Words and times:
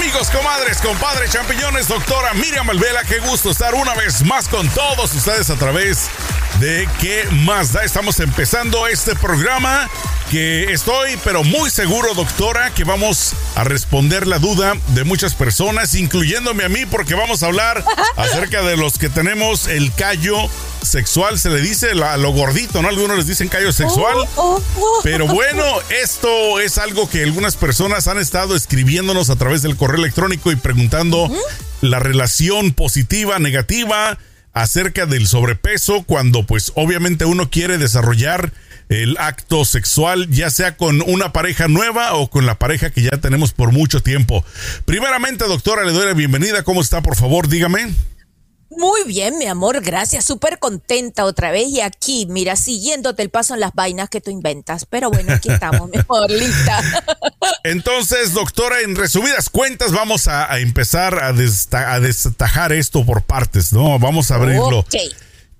Amigos, 0.00 0.30
comadres, 0.30 0.78
compadres, 0.78 1.30
champiñones, 1.30 1.86
doctora 1.86 2.32
Miriam 2.32 2.70
Alvela, 2.70 3.04
qué 3.04 3.18
gusto 3.18 3.50
estar 3.50 3.74
una 3.74 3.94
vez 3.94 4.24
más 4.24 4.48
con 4.48 4.66
todos 4.70 5.14
ustedes 5.14 5.50
a 5.50 5.56
través 5.56 6.08
de 6.58 6.88
¿Qué 6.98 7.28
más 7.44 7.72
da? 7.72 7.84
Estamos 7.84 8.18
empezando 8.20 8.86
este 8.86 9.14
programa 9.14 9.90
que 10.30 10.72
estoy, 10.72 11.18
pero 11.22 11.44
muy 11.44 11.68
seguro, 11.68 12.14
doctora, 12.14 12.70
que 12.70 12.84
vamos 12.84 13.34
a 13.56 13.64
responder 13.64 14.26
la 14.26 14.38
duda 14.38 14.72
de 14.88 15.04
muchas 15.04 15.34
personas, 15.34 15.94
incluyéndome 15.94 16.64
a 16.64 16.70
mí, 16.70 16.86
porque 16.86 17.14
vamos 17.14 17.42
a 17.42 17.46
hablar 17.46 17.84
acerca 18.16 18.62
de 18.62 18.78
los 18.78 18.96
que 18.96 19.10
tenemos 19.10 19.68
el 19.68 19.92
callo 19.92 20.48
sexual, 20.82 21.38
se 21.38 21.50
le 21.50 21.60
dice 21.60 21.90
a 21.90 22.16
lo 22.16 22.32
gordito, 22.32 22.82
¿no? 22.82 22.88
Algunos 22.88 23.16
les 23.18 23.26
dicen 23.26 23.48
callo 23.48 23.72
sexual. 23.72 24.16
Oh, 24.16 24.28
oh, 24.36 24.62
oh. 24.76 25.00
Pero 25.02 25.26
bueno, 25.26 25.64
esto 26.02 26.60
es 26.60 26.78
algo 26.78 27.08
que 27.08 27.22
algunas 27.22 27.56
personas 27.56 28.08
han 28.08 28.18
estado 28.18 28.56
escribiéndonos 28.56 29.30
a 29.30 29.36
través 29.36 29.62
del 29.62 29.76
correo 29.76 29.98
electrónico 29.98 30.52
y 30.52 30.56
preguntando 30.56 31.30
la 31.80 31.98
relación 31.98 32.72
positiva, 32.72 33.38
negativa 33.38 34.18
acerca 34.52 35.06
del 35.06 35.26
sobrepeso 35.26 36.02
cuando 36.02 36.44
pues 36.44 36.72
obviamente 36.74 37.24
uno 37.24 37.50
quiere 37.50 37.78
desarrollar 37.78 38.52
el 38.88 39.16
acto 39.18 39.64
sexual, 39.64 40.28
ya 40.30 40.50
sea 40.50 40.76
con 40.76 41.00
una 41.02 41.32
pareja 41.32 41.68
nueva 41.68 42.14
o 42.14 42.28
con 42.28 42.44
la 42.44 42.58
pareja 42.58 42.90
que 42.90 43.02
ya 43.02 43.16
tenemos 43.20 43.52
por 43.52 43.70
mucho 43.70 44.02
tiempo. 44.02 44.44
Primeramente, 44.84 45.44
doctora, 45.44 45.84
le 45.84 45.92
doy 45.92 46.06
la 46.06 46.14
bienvenida. 46.14 46.64
¿Cómo 46.64 46.80
está, 46.80 47.00
por 47.00 47.14
favor? 47.14 47.46
Dígame. 47.46 47.94
Muy 48.70 49.02
bien, 49.04 49.36
mi 49.36 49.46
amor, 49.46 49.80
gracias. 49.80 50.24
Súper 50.24 50.58
contenta 50.58 51.24
otra 51.24 51.50
vez 51.50 51.68
y 51.68 51.80
aquí, 51.80 52.26
mira, 52.28 52.54
siguiéndote 52.54 53.22
el 53.22 53.30
paso 53.30 53.54
en 53.54 53.60
las 53.60 53.74
vainas 53.74 54.08
que 54.08 54.20
tú 54.20 54.30
inventas. 54.30 54.86
Pero 54.86 55.10
bueno, 55.10 55.32
aquí 55.34 55.50
estamos, 55.50 55.90
mejor, 55.90 56.30
lista. 56.30 56.80
Entonces, 57.64 58.32
doctora, 58.32 58.80
en 58.80 58.94
resumidas 58.94 59.50
cuentas, 59.50 59.90
vamos 59.92 60.28
a, 60.28 60.58
empezar 60.60 61.18
a, 61.22 61.32
destajar 61.32 62.72
esto 62.72 63.04
por 63.04 63.22
partes, 63.22 63.72
¿no? 63.72 63.98
Vamos 63.98 64.30
a 64.30 64.36
abrirlo. 64.36 64.84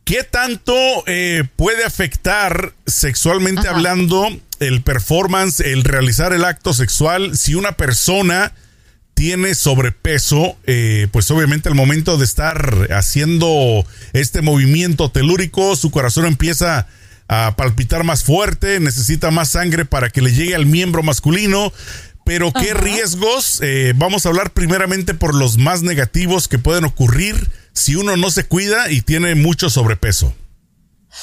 ¿Qué 0.05 0.25
tanto 0.25 0.75
eh, 1.07 1.45
puede 1.57 1.85
afectar 1.85 2.75
sexualmente 2.87 3.69
hablando 3.69 4.29
el 4.61 4.83
performance, 4.83 5.61
el 5.61 5.85
realizar 5.85 6.33
el 6.33 6.45
acto 6.45 6.73
sexual, 6.73 7.37
si 7.37 7.55
una 7.55 7.73
persona 7.73 8.53
tiene 9.21 9.55
sobrepeso, 9.55 10.57
eh, 10.65 11.07
pues 11.13 11.31
obviamente 11.31 11.69
al 11.69 11.75
momento 11.75 12.17
de 12.17 12.25
estar 12.25 12.89
haciendo 12.91 13.85
este 14.15 14.41
movimiento 14.41 15.11
telúrico, 15.11 15.77
su 15.77 15.91
corazón 15.91 16.25
empieza 16.25 16.87
a 17.29 17.55
palpitar 17.55 18.03
más 18.03 18.25
fuerte, 18.25 18.81
necesita 18.81 19.31
más 19.31 19.51
sangre 19.51 19.85
para 19.85 20.09
que 20.09 20.23
le 20.23 20.33
llegue 20.33 20.55
al 20.55 20.65
miembro 20.65 21.03
masculino. 21.03 21.71
Pero 22.25 22.51
qué 22.51 22.73
riesgos, 22.73 23.61
eh, 23.63 23.93
vamos 23.95 24.25
a 24.25 24.31
hablar 24.31 24.53
primeramente 24.53 25.13
por 25.13 25.35
los 25.35 25.59
más 25.59 25.83
negativos 25.83 26.49
que 26.49 26.59
pueden 26.59 26.87
ocurrir 26.87 27.51
si 27.75 27.97
uno 27.97 28.17
no 28.17 28.31
se 28.31 28.45
cuida 28.45 28.91
y 28.91 29.03
tiene 29.03 29.35
mucho 29.35 29.69
sobrepeso. 29.69 30.35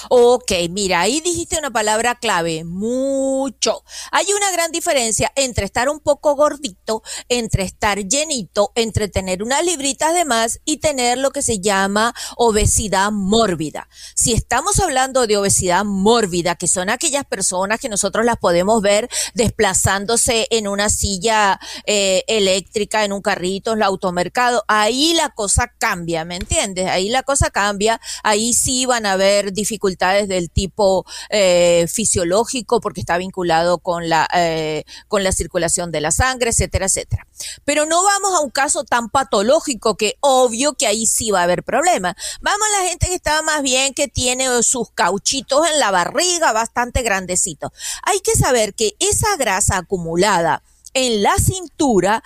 Ok, 0.10 0.52
mira, 0.70 1.02
ahí 1.02 1.22
dijiste 1.22 1.58
una 1.58 1.72
palabra 1.72 2.16
clave, 2.16 2.64
mucho. 2.64 3.84
Hay 4.12 4.26
una 4.34 4.52
gran 4.52 4.72
diferencia 4.72 5.32
entre 5.36 5.66
estar 5.66 5.90
un 5.90 6.00
poco 6.00 6.36
gordito, 6.36 7.04
entre 7.30 7.64
estar 7.64 8.00
llenito, 8.00 8.72
entre 8.76 9.08
tener 9.08 9.44
unas 9.44 9.64
libritas 9.64 10.14
de 10.14 10.26
más 10.26 10.60
y 10.66 10.78
tener 10.78 11.18
lo 11.18 11.32
que 11.32 11.42
se 11.42 11.60
llama 11.60 12.14
obesidad 12.36 13.12
mórbida. 13.12 13.88
Si 14.16 14.34
estamos 14.34 14.80
hablando 14.80 15.28
de 15.28 15.38
obesidad 15.38 15.86
mórbida, 15.86 16.56
que 16.56 16.68
son 16.68 16.90
aquellas 16.90 17.26
personas 17.26 17.80
que 17.80 17.90
nosotros 17.90 18.26
las 18.26 18.38
podemos 18.38 18.82
ver 18.82 19.10
desplazándose 19.34 20.48
en 20.52 20.68
una 20.68 20.90
silla 20.90 21.60
eh, 21.86 22.24
eléctrica, 22.28 23.06
en 23.06 23.14
un 23.14 23.22
carrito, 23.22 23.74
en 23.74 23.80
el 23.80 23.84
automercado, 23.84 24.64
ahí 24.68 25.14
la 25.14 25.30
cosa 25.30 25.74
cambia, 25.78 26.26
¿me 26.26 26.36
entiendes? 26.36 26.88
Ahí 26.88 27.10
la 27.10 27.24
cosa 27.24 27.50
cambia, 27.50 28.00
ahí 28.24 28.54
sí 28.54 28.86
van 28.86 29.06
a 29.06 29.14
haber 29.14 29.54
dificultades 29.54 29.77
dificultades 29.78 30.28
del 30.28 30.50
tipo 30.50 31.06
eh, 31.30 31.86
fisiológico 31.88 32.82
porque 32.82 33.02
está 33.02 33.18
vinculado 33.18 33.78
con 33.78 34.10
la, 34.10 34.28
eh, 34.34 34.84
con 35.08 35.24
la 35.24 35.32
circulación 35.32 35.92
de 35.92 36.02
la 36.02 36.12
sangre, 36.12 36.50
etcétera, 36.50 36.88
etcétera. 36.88 37.28
Pero 37.64 37.86
no 37.86 38.04
vamos 38.04 38.34
a 38.34 38.42
un 38.42 38.50
caso 38.50 38.84
tan 38.84 39.10
patológico 39.10 39.96
que 39.96 40.16
obvio 40.22 40.74
que 40.74 40.88
ahí 40.88 41.06
sí 41.06 41.30
va 41.30 41.42
a 41.42 41.44
haber 41.44 41.64
problemas. 41.64 42.16
Vamos 42.42 42.68
a 42.68 42.82
la 42.82 42.90
gente 42.90 43.08
que 43.08 43.16
está 43.16 43.42
más 43.44 43.62
bien, 43.62 43.94
que 43.94 44.08
tiene 44.08 44.64
sus 44.64 44.90
cauchitos 44.92 45.68
en 45.70 45.80
la 45.80 45.92
barriga 45.92 46.54
bastante 46.54 47.04
grandecitos. 47.04 47.72
Hay 48.04 48.20
que 48.22 48.36
saber 48.36 48.74
que 48.74 48.96
esa 49.00 49.36
grasa 49.38 49.78
acumulada 49.78 50.64
en 50.94 51.22
la 51.22 51.36
cintura 51.38 52.24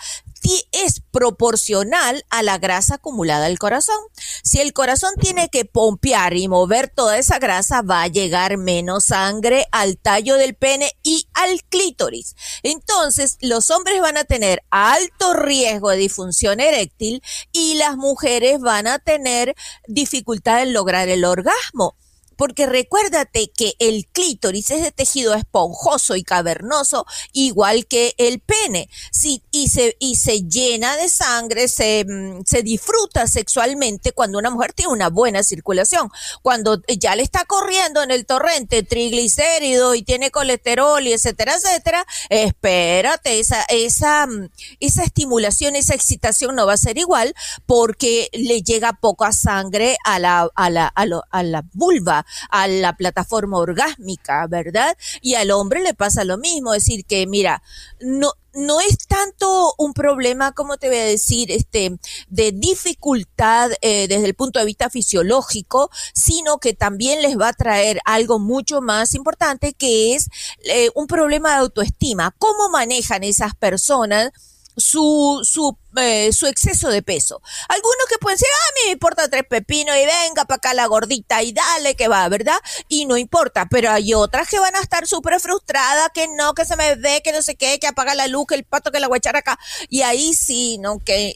es 0.72 1.02
proporcional 1.12 2.26
a 2.30 2.44
la 2.44 2.58
grasa 2.58 2.96
acumulada 2.96 3.46
del 3.46 3.60
corazón. 3.60 3.98
Si 4.44 4.60
el 4.60 4.74
corazón 4.74 5.12
tiene 5.20 5.50
que 5.50 5.66
pompear 5.66 6.36
y 6.36 6.48
mover 6.48 6.90
toda 6.90 7.18
esa 7.18 7.40
grasa, 7.40 7.82
va 7.82 8.04
a 8.04 8.08
llegar 8.08 8.58
menos 8.58 9.06
sangre 9.06 9.66
al 9.72 9.98
tallo 9.98 10.36
del 10.36 10.56
pene 10.56 10.92
y 11.04 11.28
al 11.34 11.62
clítoris. 11.70 12.36
Entonces, 12.64 13.38
los 13.42 13.70
hombres 13.70 14.02
van 14.02 14.18
a 14.18 14.24
tener 14.24 14.64
alto 14.70 15.34
riesgo 15.34 15.90
de 15.90 15.98
disfunción 15.98 16.60
eréctil 16.60 17.22
y 17.52 17.76
las 17.76 17.98
mujeres 17.98 18.60
van 18.60 18.88
a 18.88 19.00
tener 19.00 19.56
dificultad 19.88 20.64
en 20.64 20.74
lograr 20.74 21.10
el 21.10 21.26
orgasmo 21.26 21.96
porque 22.42 22.66
recuérdate 22.66 23.52
que 23.56 23.76
el 23.78 24.08
clítoris 24.08 24.72
es 24.72 24.82
de 24.82 24.92
tejido 24.92 25.36
esponjoso 25.36 26.16
y 26.16 26.24
cavernoso, 26.24 27.06
igual 27.34 27.86
que 27.86 28.16
el 28.18 28.40
pene, 28.40 28.90
sí, 29.12 29.44
y, 29.52 29.68
se, 29.68 29.96
y 30.00 30.16
se 30.16 30.42
llena 30.50 30.98
de 30.98 31.08
sangre, 31.08 31.68
se, 31.68 32.04
mm, 32.04 32.42
se 32.48 32.64
disfruta 32.64 33.28
sexualmente 33.28 34.12
cuando 34.12 34.40
una 34.40 34.50
mujer 34.50 34.74
tiene 34.74 34.92
una 34.92 35.10
buena 35.10 35.44
circulación. 35.44 36.10
Cuando 36.42 36.82
ya 36.88 37.16
le 37.16 37.22
está 37.22 37.46
corriendo 37.46 38.02
en 38.02 38.10
el 38.10 38.26
torrente 38.26 38.82
triglicéridos 38.82 39.96
y 39.96 40.02
tiene 40.02 40.32
colesterol 40.32 41.06
y 41.06 41.14
etcétera, 41.14 41.54
etcétera, 41.54 42.08
espérate, 42.30 43.40
esa, 43.40 43.62
esa, 43.70 44.26
mm, 44.26 44.50
esa 44.80 45.04
estimulación, 45.04 45.76
esa 45.76 45.94
excitación 45.94 46.56
no 46.56 46.66
va 46.66 46.74
a 46.74 46.78
ser 46.78 46.98
igual 46.98 47.36
porque 47.68 48.30
le 48.34 48.64
llega 48.64 48.98
poca 49.00 49.32
sangre 49.32 49.96
a 50.06 50.18
la, 50.18 50.50
a 50.56 50.70
la, 50.72 50.92
a, 50.96 51.06
a 51.30 51.44
la 51.44 51.64
vulva 51.74 52.26
a 52.50 52.68
la 52.68 52.96
plataforma 52.96 53.58
orgásmica, 53.58 54.48
¿verdad? 54.48 54.98
Y 55.22 55.36
al 55.36 55.52
hombre 55.52 55.82
le 55.82 55.94
pasa 55.94 56.24
lo 56.24 56.38
mismo, 56.38 56.74
es 56.74 56.84
decir, 56.84 57.06
que 57.06 57.28
mira, 57.28 57.62
no, 58.00 58.34
no 58.54 58.82
es 58.82 58.98
tanto 59.08 59.74
un 59.78 59.94
problema, 59.94 60.52
como 60.52 60.78
te 60.78 60.88
voy 60.88 60.98
a 60.98 61.06
decir, 61.06 61.52
este, 61.52 61.98
de 62.30 62.52
dificultad 62.52 63.72
eh, 63.82 64.08
desde 64.08 64.26
el 64.26 64.36
punto 64.36 64.60
de 64.60 64.66
vista 64.66 64.90
fisiológico, 64.90 65.90
sino 66.14 66.58
que 66.58 66.74
también 66.74 67.22
les 67.22 67.38
va 67.38 67.50
a 67.50 67.54
traer 67.54 68.00
algo 68.06 68.40
mucho 68.40 68.82
más 68.82 69.14
importante, 69.14 69.74
que 69.74 70.16
es 70.16 70.28
eh, 70.66 70.90
un 70.96 71.08
problema 71.08 71.52
de 71.52 71.58
autoestima. 71.58 72.36
¿Cómo 72.38 72.70
manejan 72.70 73.24
esas 73.24 73.56
personas 73.56 74.32
su, 74.78 75.42
su 75.44 75.78
eh, 75.98 76.32
su 76.32 76.48
exceso 76.48 76.90
de 76.90 77.02
peso. 77.02 77.42
Algunos 77.68 78.06
que 78.10 78.18
pueden 78.18 78.38
decir, 78.38 78.48
ah, 78.52 78.70
a 78.70 78.74
mí 78.74 78.82
me 78.88 78.92
importa 78.94 79.30
tres 79.30 79.44
pepinos 79.50 79.96
y 79.96 80.06
venga 80.06 80.46
para 80.46 80.58
acá 80.58 80.74
la 80.74 80.86
gordita 80.86 81.44
y 81.44 81.52
dale 81.52 81.96
que 81.96 82.08
va, 82.08 82.28
¿verdad? 82.30 82.58
Y 82.88 83.06
no 83.06 83.18
importa, 83.18 83.68
pero 83.70 83.92
hay 83.92 84.14
otras 84.14 84.48
que 84.48 84.60
van 84.60 84.76
a 84.76 84.80
estar 84.80 85.08
súper 85.08 85.40
frustradas, 85.40 86.10
que 86.14 86.28
no, 86.38 86.54
que 86.54 86.66
se 86.66 86.76
me 86.76 86.96
ve, 86.96 87.22
que 87.24 87.32
no 87.32 87.42
sé 87.42 87.56
qué, 87.56 87.80
que 87.80 87.88
apaga 87.88 88.16
la 88.16 88.28
luz, 88.28 88.46
que 88.48 88.56
el 88.56 88.64
pato 88.64 88.92
que 88.92 89.00
la 89.00 89.08
voy 89.08 89.18
a 89.18 89.20
echar 89.20 89.36
acá. 89.36 89.60
Y 89.90 90.02
ahí 90.02 90.34
sí, 90.34 90.78
¿no? 90.78 91.00
Que 91.00 91.36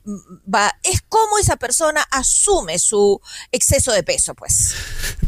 va, 0.54 0.74
es 0.84 1.02
como 1.08 1.38
esa 1.38 1.58
persona 1.58 2.06
asume 2.12 2.80
su 2.80 3.22
exceso 3.52 3.92
de 3.92 4.04
peso, 4.04 4.34
pues. 4.36 4.74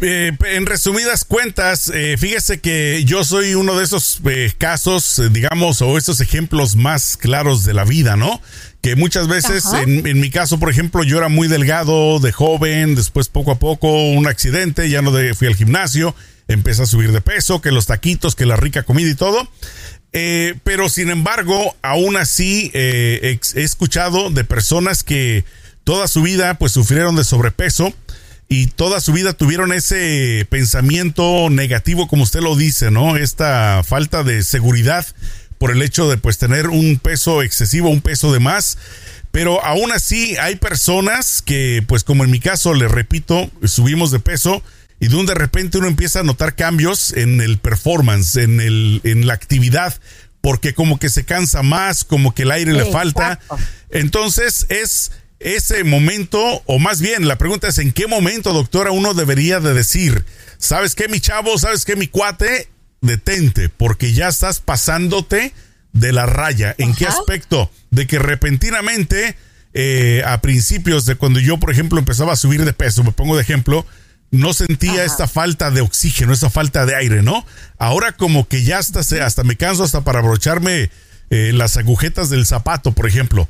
Eh, 0.02 0.32
en 0.46 0.66
resumidas 0.66 1.26
cuentas, 1.26 1.92
eh, 1.94 2.18
fíjese 2.18 2.62
que 2.62 3.04
yo 3.04 3.24
soy 3.24 3.56
uno 3.56 3.78
de 3.78 3.84
esos 3.84 4.20
casos, 4.58 5.22
digamos, 5.32 5.82
o 5.82 5.98
esos 5.98 6.22
ejemplos 6.22 6.76
más 6.76 7.18
claros 7.18 7.66
de 7.66 7.74
la 7.74 7.84
vida, 7.84 8.16
¿no? 8.16 8.42
Que 8.82 8.96
muchas 8.96 9.28
veces, 9.28 9.66
en, 9.74 10.20
mi 10.20 10.30
caso, 10.30 10.60
por 10.60 10.70
ejemplo, 10.70 11.04
yo 11.04 11.18
era 11.18 11.30
muy 11.30 11.48
delgado 11.48 12.20
de 12.20 12.32
joven, 12.32 12.96
después 12.96 13.28
poco 13.28 13.52
a 13.52 13.60
poco 13.60 13.92
un 14.12 14.28
accidente, 14.28 14.90
ya 14.90 15.02
no 15.02 15.12
fui 15.36 15.48
al 15.48 15.56
gimnasio, 15.56 16.16
empecé 16.48 16.84
a 16.84 16.86
subir 16.86 17.12
de 17.12 17.22
peso, 17.22 17.62
que 17.62 17.72
los 17.72 17.88
taquitos, 17.88 18.36
que 18.36 18.46
la 18.46 18.56
rica 18.56 18.84
comida 18.84 19.10
y 19.10 19.16
todo. 19.16 19.50
Eh, 20.14 20.56
pero 20.64 20.90
sin 20.90 21.10
embargo, 21.10 21.76
aún 21.82 22.18
así 22.18 22.72
eh, 22.74 23.40
he, 23.56 23.62
escuchado 23.62 24.30
de 24.30 24.44
personas 24.44 25.04
que 25.04 25.44
toda 25.84 26.08
su 26.08 26.22
vida 26.22 26.54
pues 26.58 26.72
sufrieron 26.72 27.16
de 27.16 27.24
sobrepeso 27.24 27.94
y 28.48 28.68
toda 28.68 29.02
su 29.02 29.12
vida 29.12 29.34
tuvieron 29.34 29.74
ese 29.74 30.48
pensamiento 30.50 31.50
negativo, 31.50 32.08
como 32.08 32.24
usted 32.24 32.40
lo 32.40 32.56
dice, 32.56 32.90
¿no? 32.90 33.18
Esta 33.18 33.84
falta 33.84 34.24
de 34.24 34.44
seguridad 34.44 35.06
por 35.58 35.72
el 35.72 35.82
hecho 35.82 36.10
de 36.10 36.18
pues 36.18 36.38
tener 36.38 36.68
un 36.68 37.00
peso 37.00 37.42
excesivo, 37.42 37.90
un 37.90 38.02
peso 38.02 38.32
de 38.32 38.40
más. 38.40 38.78
Pero 39.32 39.64
aún 39.64 39.92
así 39.92 40.36
hay 40.38 40.56
personas 40.56 41.42
que, 41.42 41.84
pues 41.88 42.04
como 42.04 42.24
en 42.24 42.32
mi 42.32 42.40
caso, 42.40 42.74
le 42.74 42.88
repito, 42.88 43.52
subimos 43.64 44.12
de 44.12 44.20
peso 44.20 44.64
y 45.00 45.10
de 45.10 45.16
un 45.16 45.26
de 45.26 45.36
repente 45.36 45.78
uno 45.78 45.88
empieza 45.88 46.22
a 46.22 46.24
notar 46.24 46.56
cambios 46.56 47.14
en 47.14 47.42
el 47.42 47.60
performance, 47.60 48.38
en, 48.38 48.60
el, 48.60 49.02
en 49.04 49.28
la 49.28 49.34
actividad 49.34 49.96
porque 50.42 50.74
como 50.74 50.98
que 50.98 51.10
se 51.10 51.26
cansa 51.26 51.62
más, 51.62 52.06
como 52.06 52.34
que 52.34 52.44
el 52.44 52.52
aire 52.52 52.72
le 52.72 52.86
falta. 52.86 53.40
Entonces 53.90 54.66
es 54.70 55.12
ese 55.40 55.84
momento, 55.84 56.64
o 56.66 56.80
más 56.80 57.02
bien 57.02 57.28
la 57.28 57.38
pregunta 57.38 57.68
es 57.68 57.78
en 57.80 57.92
qué 57.92 58.08
momento, 58.08 58.54
doctora, 58.54 58.92
uno 58.92 59.14
debería 59.14 59.60
de 59.60 59.74
decir, 59.74 60.24
¿sabes 60.58 60.96
qué, 60.96 61.08
mi 61.08 61.20
chavo? 61.20 61.58
¿Sabes 61.58 61.86
qué, 61.86 61.96
mi 61.96 62.08
cuate? 62.08 62.70
Detente, 63.02 63.70
porque 63.70 64.14
ya 64.14 64.28
estás 64.28 64.60
pasándote 64.60 65.54
de 65.94 66.14
la 66.14 66.26
raya. 66.26 66.76
¿En 66.78 66.96
qué 66.96 67.06
aspecto? 67.06 67.72
De 67.92 68.08
que 68.08 68.20
repentinamente, 68.20 69.36
eh, 69.74 70.24
a 70.26 70.42
principios 70.42 71.06
de 71.06 71.16
cuando 71.16 71.40
yo, 71.40 71.60
por 71.60 71.72
ejemplo, 71.72 72.00
empezaba 72.00 72.34
a 72.34 72.38
subir 72.38 72.66
de 72.66 72.74
peso, 72.74 73.04
me 73.04 73.12
pongo 73.12 73.36
de 73.36 73.42
ejemplo, 73.42 73.86
no 74.32 74.54
sentía 74.54 75.06
esta 75.06 75.28
falta 75.28 75.72
de 75.72 75.82
oxígeno, 75.82 76.34
esa 76.34 76.50
falta 76.50 76.86
de 76.86 76.96
aire, 76.96 77.24
¿no? 77.24 77.46
Ahora 77.78 78.12
como 78.12 78.48
que 78.48 78.64
ya 78.64 78.80
hasta, 78.80 79.00
hasta 79.26 79.44
me 79.44 79.56
canso 79.56 79.84
hasta 79.84 80.02
para 80.02 80.20
abrocharme 80.20 80.90
eh, 81.30 81.52
las 81.54 81.78
agujetas 81.78 82.30
del 82.30 82.46
zapato, 82.46 82.92
por 82.92 83.08
ejemplo. 83.08 83.48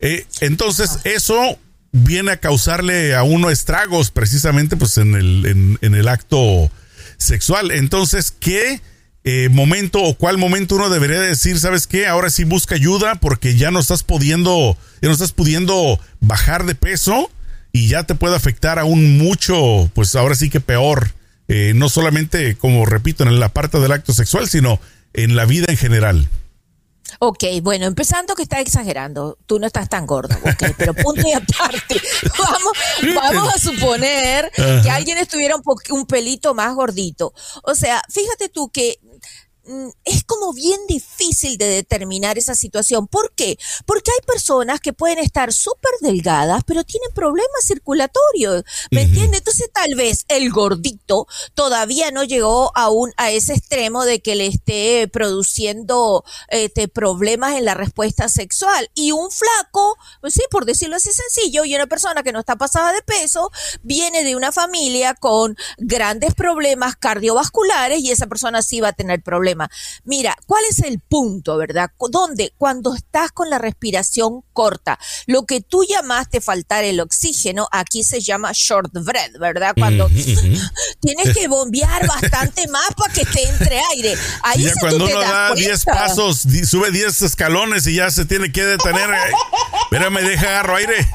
Eh, 0.00 0.26
entonces, 0.40 0.98
eso 1.04 1.58
viene 1.92 2.32
a 2.32 2.36
causarle 2.36 3.14
a 3.14 3.22
uno 3.22 3.50
estragos 3.50 4.10
precisamente 4.10 4.76
pues 4.76 4.98
en 4.98 5.14
el, 5.14 5.78
en, 5.80 5.94
el 5.94 6.08
acto 6.08 6.70
sexual. 7.18 7.70
Entonces, 7.70 8.32
¿qué 8.38 8.80
eh, 9.24 9.50
momento 9.50 10.02
o 10.02 10.14
cuál 10.14 10.38
momento 10.38 10.76
uno 10.76 10.88
debería 10.88 11.20
decir, 11.20 11.58
sabes 11.58 11.86
qué, 11.86 12.06
ahora 12.06 12.30
sí 12.30 12.44
busca 12.44 12.76
ayuda 12.76 13.16
porque 13.16 13.56
ya 13.56 13.70
no 13.70 13.80
estás 13.80 14.02
pudiendo, 14.02 14.78
ya 15.02 15.08
no 15.08 15.12
estás 15.12 15.32
pudiendo 15.32 16.00
bajar 16.20 16.64
de 16.64 16.74
peso 16.74 17.30
y 17.72 17.88
ya 17.88 18.04
te 18.04 18.14
puede 18.14 18.36
afectar 18.36 18.78
aún 18.78 19.18
mucho, 19.18 19.90
pues 19.94 20.16
ahora 20.16 20.34
sí 20.34 20.48
que 20.48 20.60
peor, 20.60 21.10
eh, 21.48 21.72
no 21.74 21.90
solamente 21.90 22.56
como 22.56 22.86
repito 22.86 23.22
en 23.24 23.38
la 23.38 23.50
parte 23.50 23.78
del 23.80 23.92
acto 23.92 24.14
sexual, 24.14 24.48
sino 24.48 24.80
en 25.12 25.36
la 25.36 25.44
vida 25.44 25.66
en 25.68 25.76
general. 25.76 26.28
Ok, 27.20 27.44
bueno, 27.62 27.86
empezando 27.86 28.34
que 28.34 28.42
está 28.42 28.60
exagerando, 28.60 29.38
tú 29.46 29.58
no 29.58 29.66
estás 29.66 29.88
tan 29.88 30.06
gordo, 30.06 30.36
ok, 30.36 30.74
pero 30.76 30.94
punto 30.94 31.22
y 31.26 31.32
aparte, 31.32 32.00
vamos, 32.38 32.72
vamos 33.14 33.54
a 33.54 33.58
suponer 33.58 34.50
que 34.54 34.90
alguien 34.90 35.18
estuviera 35.18 35.56
un, 35.56 35.62
un 35.90 36.06
pelito 36.06 36.54
más 36.54 36.74
gordito. 36.74 37.32
O 37.64 37.74
sea, 37.74 38.02
fíjate 38.08 38.48
tú 38.48 38.70
que 38.70 39.00
es 40.04 40.24
como 40.24 40.52
bien 40.52 40.80
difícil 40.88 41.58
de 41.58 41.66
determinar 41.66 42.38
esa 42.38 42.54
situación. 42.54 43.06
¿Por 43.06 43.32
qué? 43.34 43.58
Porque 43.86 44.10
hay 44.10 44.26
personas 44.26 44.80
que 44.80 44.92
pueden 44.92 45.18
estar 45.18 45.52
súper 45.52 45.92
delgadas, 46.00 46.62
pero 46.64 46.84
tienen 46.84 47.10
problemas 47.14 47.64
circulatorios. 47.66 48.64
¿Me 48.90 49.02
entiendes? 49.02 49.40
Entonces 49.40 49.70
tal 49.72 49.94
vez 49.96 50.24
el 50.28 50.50
gordito 50.50 51.26
todavía 51.54 52.10
no 52.10 52.24
llegó 52.24 52.72
aún 52.74 53.12
a 53.16 53.30
ese 53.30 53.54
extremo 53.54 54.04
de 54.04 54.20
que 54.20 54.34
le 54.34 54.46
esté 54.46 55.08
produciendo 55.08 56.24
este, 56.48 56.88
problemas 56.88 57.56
en 57.56 57.64
la 57.64 57.74
respuesta 57.74 58.28
sexual. 58.28 58.90
Y 58.94 59.12
un 59.12 59.30
flaco, 59.30 59.96
pues 60.20 60.34
sí, 60.34 60.42
por 60.50 60.64
decirlo 60.64 60.96
así 60.96 61.10
sencillo, 61.12 61.64
y 61.64 61.74
una 61.74 61.86
persona 61.86 62.22
que 62.22 62.32
no 62.32 62.40
está 62.40 62.56
pasada 62.56 62.92
de 62.92 63.02
peso, 63.02 63.50
viene 63.82 64.24
de 64.24 64.36
una 64.36 64.52
familia 64.52 65.14
con 65.14 65.56
grandes 65.78 66.34
problemas 66.34 66.96
cardiovasculares 66.96 68.00
y 68.00 68.10
esa 68.10 68.26
persona 68.26 68.62
sí 68.62 68.80
va 68.80 68.88
a 68.88 68.92
tener 68.92 69.22
problemas 69.22 69.57
Mira, 70.04 70.36
¿cuál 70.46 70.62
es 70.70 70.80
el 70.80 71.00
punto, 71.00 71.56
verdad? 71.56 71.90
Donde 72.10 72.52
cuando 72.58 72.94
estás 72.94 73.32
con 73.32 73.50
la 73.50 73.58
respiración 73.58 74.42
corta, 74.52 74.98
lo 75.26 75.44
que 75.44 75.60
tú 75.60 75.84
llamaste 75.84 76.40
faltar 76.40 76.84
el 76.84 77.00
oxígeno, 77.00 77.68
aquí 77.72 78.04
se 78.04 78.20
llama 78.20 78.50
short 78.54 78.92
breath, 78.92 79.38
¿verdad? 79.38 79.74
Cuando 79.76 80.08
tienes 81.00 81.34
que 81.34 81.48
bombear 81.48 82.06
bastante 82.06 82.68
más 82.68 82.88
para 82.96 83.12
que 83.12 83.24
te 83.24 83.48
entre 83.48 83.80
aire. 83.92 84.14
Ahí 84.42 84.64
ya 84.64 84.72
cuando 84.80 85.06
uno 85.06 85.20
da 85.20 85.54
10 85.54 85.84
pasos, 85.84 86.44
sube 86.68 86.90
10 86.90 87.22
escalones 87.22 87.86
y 87.86 87.94
ya 87.94 88.10
se 88.10 88.24
tiene 88.24 88.52
que 88.52 88.64
detener. 88.64 89.08
Mira, 89.90 90.10
me 90.10 90.22
deja 90.22 90.48
agarro 90.48 90.76
aire. 90.76 91.06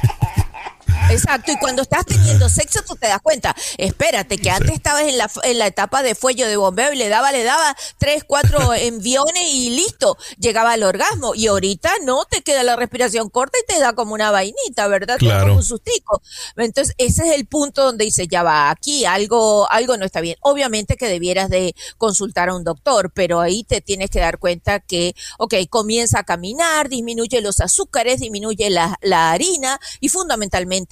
Exacto, 1.09 1.51
y 1.51 1.57
cuando 1.57 1.81
estás 1.81 2.05
teniendo 2.05 2.49
sexo 2.49 2.81
tú 2.87 2.95
te 2.95 3.07
das 3.07 3.21
cuenta, 3.21 3.55
espérate, 3.77 4.37
que 4.37 4.49
antes 4.49 4.73
estabas 4.73 5.03
en 5.03 5.17
la, 5.17 5.29
en 5.43 5.59
la 5.59 5.67
etapa 5.67 6.01
de 6.01 6.15
fuello 6.15 6.47
de 6.47 6.57
bombeo 6.57 6.93
y 6.93 6.97
le 6.97 7.09
daba, 7.09 7.31
le 7.31 7.43
daba 7.43 7.75
tres, 7.97 8.23
cuatro 8.25 8.73
enviones 8.73 9.43
y 9.51 9.69
listo, 9.69 10.17
llegaba 10.39 10.73
al 10.73 10.83
orgasmo. 10.83 11.35
Y 11.35 11.47
ahorita 11.47 11.91
no, 12.03 12.25
te 12.25 12.41
queda 12.41 12.63
la 12.63 12.75
respiración 12.75 13.29
corta 13.29 13.57
y 13.61 13.65
te 13.71 13.79
da 13.79 13.93
como 13.93 14.13
una 14.13 14.31
vainita, 14.31 14.87
¿verdad? 14.87 15.17
Claro. 15.17 15.47
Como 15.47 15.57
un 15.57 15.63
sustico. 15.63 16.21
Entonces, 16.57 16.95
ese 16.97 17.27
es 17.27 17.35
el 17.35 17.45
punto 17.45 17.83
donde 17.83 18.05
dice, 18.05 18.27
ya 18.27 18.43
va, 18.43 18.69
aquí 18.69 19.05
algo, 19.05 19.69
algo 19.71 19.97
no 19.97 20.05
está 20.05 20.21
bien. 20.21 20.37
Obviamente 20.41 20.97
que 20.97 21.07
debieras 21.07 21.49
de 21.49 21.75
consultar 21.97 22.49
a 22.49 22.55
un 22.55 22.63
doctor, 22.63 23.11
pero 23.13 23.39
ahí 23.39 23.63
te 23.63 23.81
tienes 23.81 24.09
que 24.09 24.19
dar 24.19 24.39
cuenta 24.39 24.79
que, 24.79 25.15
ok, 25.37 25.55
comienza 25.69 26.19
a 26.19 26.23
caminar, 26.23 26.89
disminuye 26.89 27.41
los 27.41 27.59
azúcares, 27.59 28.19
disminuye 28.19 28.69
la, 28.69 28.97
la 29.01 29.31
harina 29.31 29.79
y 29.99 30.09
fundamentalmente 30.09 30.82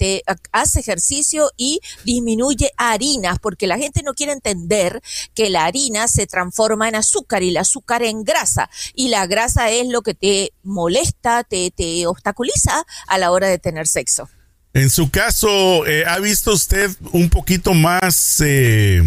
hace 0.52 0.80
ejercicio 0.80 1.50
y 1.56 1.80
disminuye 2.04 2.70
harinas, 2.76 3.38
porque 3.38 3.66
la 3.66 3.78
gente 3.78 4.02
no 4.02 4.14
quiere 4.14 4.32
entender 4.32 5.00
que 5.34 5.50
la 5.50 5.64
harina 5.64 6.08
se 6.08 6.26
transforma 6.26 6.88
en 6.88 6.96
azúcar 6.96 7.42
y 7.42 7.50
el 7.50 7.56
azúcar 7.56 8.02
en 8.02 8.24
grasa. 8.24 8.70
Y 8.94 9.08
la 9.08 9.26
grasa 9.26 9.70
es 9.70 9.88
lo 9.88 10.02
que 10.02 10.14
te 10.14 10.52
molesta, 10.62 11.44
te, 11.44 11.70
te 11.70 12.06
obstaculiza 12.06 12.84
a 13.06 13.18
la 13.18 13.30
hora 13.30 13.48
de 13.48 13.58
tener 13.58 13.86
sexo. 13.86 14.28
En 14.74 14.88
su 14.88 15.10
caso, 15.10 15.86
eh, 15.86 16.04
¿ha 16.06 16.18
visto 16.18 16.52
usted 16.52 16.90
un 17.12 17.28
poquito 17.28 17.74
más 17.74 18.40
eh, 18.40 19.02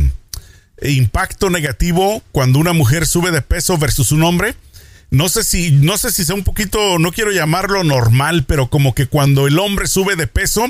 impacto 0.82 1.50
negativo 1.50 2.22
cuando 2.32 2.60
una 2.60 2.74
mujer 2.74 3.08
sube 3.08 3.32
de 3.32 3.42
peso 3.42 3.78
versus 3.78 4.12
un 4.12 4.24
hombre? 4.24 4.56
No 5.16 5.30
sé 5.30 5.46
si, 5.46 5.72
no 5.72 5.98
sé 5.98 6.12
si 6.12 6.26
sea 6.26 6.36
un 6.36 6.44
poquito, 6.44 7.00
no 7.00 7.12
quiero 7.14 7.32
llamarlo 7.32 7.84
normal, 7.86 8.44
pero 8.46 8.70
como 8.70 8.94
que 8.94 9.08
cuando 9.08 9.48
el 9.48 9.60
hombre 9.60 9.88
sube 9.88 10.18
de 10.18 10.28
peso, 10.28 10.66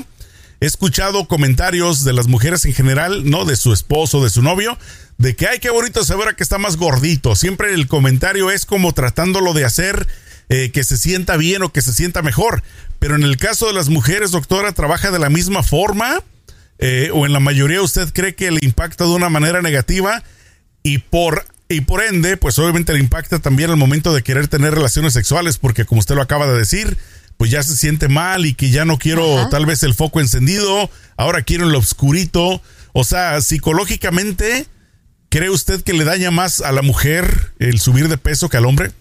he 0.60 0.66
escuchado 0.66 1.26
comentarios 1.26 2.04
de 2.04 2.12
las 2.12 2.28
mujeres 2.28 2.64
en 2.64 2.72
general, 2.72 3.28
¿no? 3.28 3.44
De 3.44 3.56
su 3.56 3.72
esposo, 3.72 4.22
de 4.22 4.30
su 4.30 4.42
novio, 4.42 4.78
de 5.18 5.34
que, 5.34 5.48
ay, 5.48 5.58
qué 5.58 5.70
bonito 5.70 6.04
se 6.04 6.14
que 6.36 6.42
está 6.44 6.58
más 6.58 6.76
gordito. 6.76 7.34
Siempre 7.34 7.74
el 7.74 7.88
comentario 7.88 8.52
es 8.52 8.66
como 8.66 8.92
tratándolo 8.92 9.52
de 9.52 9.64
hacer 9.64 10.06
eh, 10.48 10.70
que 10.70 10.84
se 10.84 10.96
sienta 10.96 11.36
bien 11.36 11.64
o 11.64 11.72
que 11.72 11.82
se 11.82 11.92
sienta 11.92 12.22
mejor. 12.22 12.62
Pero 13.00 13.16
en 13.16 13.24
el 13.24 13.38
caso 13.38 13.66
de 13.66 13.72
las 13.72 13.88
mujeres, 13.88 14.30
doctora, 14.30 14.70
¿trabaja 14.72 15.10
de 15.10 15.18
la 15.18 15.28
misma 15.28 15.64
forma? 15.64 16.22
Eh, 16.78 17.10
¿O 17.12 17.26
en 17.26 17.32
la 17.32 17.40
mayoría 17.40 17.82
usted 17.82 18.12
cree 18.12 18.36
que 18.36 18.52
le 18.52 18.60
impacta 18.62 19.04
de 19.04 19.10
una 19.10 19.28
manera 19.28 19.60
negativa? 19.60 20.22
Y 20.84 20.98
por 20.98 21.46
y 21.68 21.80
por 21.82 22.02
ende, 22.02 22.36
pues 22.36 22.58
obviamente 22.58 22.92
le 22.92 23.00
impacta 23.00 23.38
también 23.38 23.70
al 23.70 23.76
momento 23.76 24.14
de 24.14 24.22
querer 24.22 24.48
tener 24.48 24.74
relaciones 24.74 25.12
sexuales, 25.12 25.58
porque 25.58 25.84
como 25.84 25.98
usted 25.98 26.14
lo 26.14 26.22
acaba 26.22 26.46
de 26.46 26.58
decir, 26.58 26.96
pues 27.36 27.50
ya 27.50 27.62
se 27.62 27.76
siente 27.76 28.08
mal 28.08 28.46
y 28.46 28.54
que 28.54 28.70
ya 28.70 28.84
no 28.84 28.98
quiero 28.98 29.48
tal 29.50 29.66
vez 29.66 29.82
el 29.82 29.94
foco 29.94 30.20
encendido, 30.20 30.90
ahora 31.16 31.42
quiero 31.42 31.68
el 31.68 31.74
obscurito. 31.74 32.62
O 32.92 33.04
sea, 33.04 33.40
psicológicamente, 33.40 34.66
¿cree 35.28 35.50
usted 35.50 35.82
que 35.82 35.92
le 35.92 36.04
daña 36.04 36.30
más 36.30 36.60
a 36.60 36.72
la 36.72 36.82
mujer 36.82 37.52
el 37.58 37.80
subir 37.80 38.08
de 38.08 38.16
peso 38.16 38.48
que 38.48 38.56
al 38.56 38.66
hombre? 38.66 38.92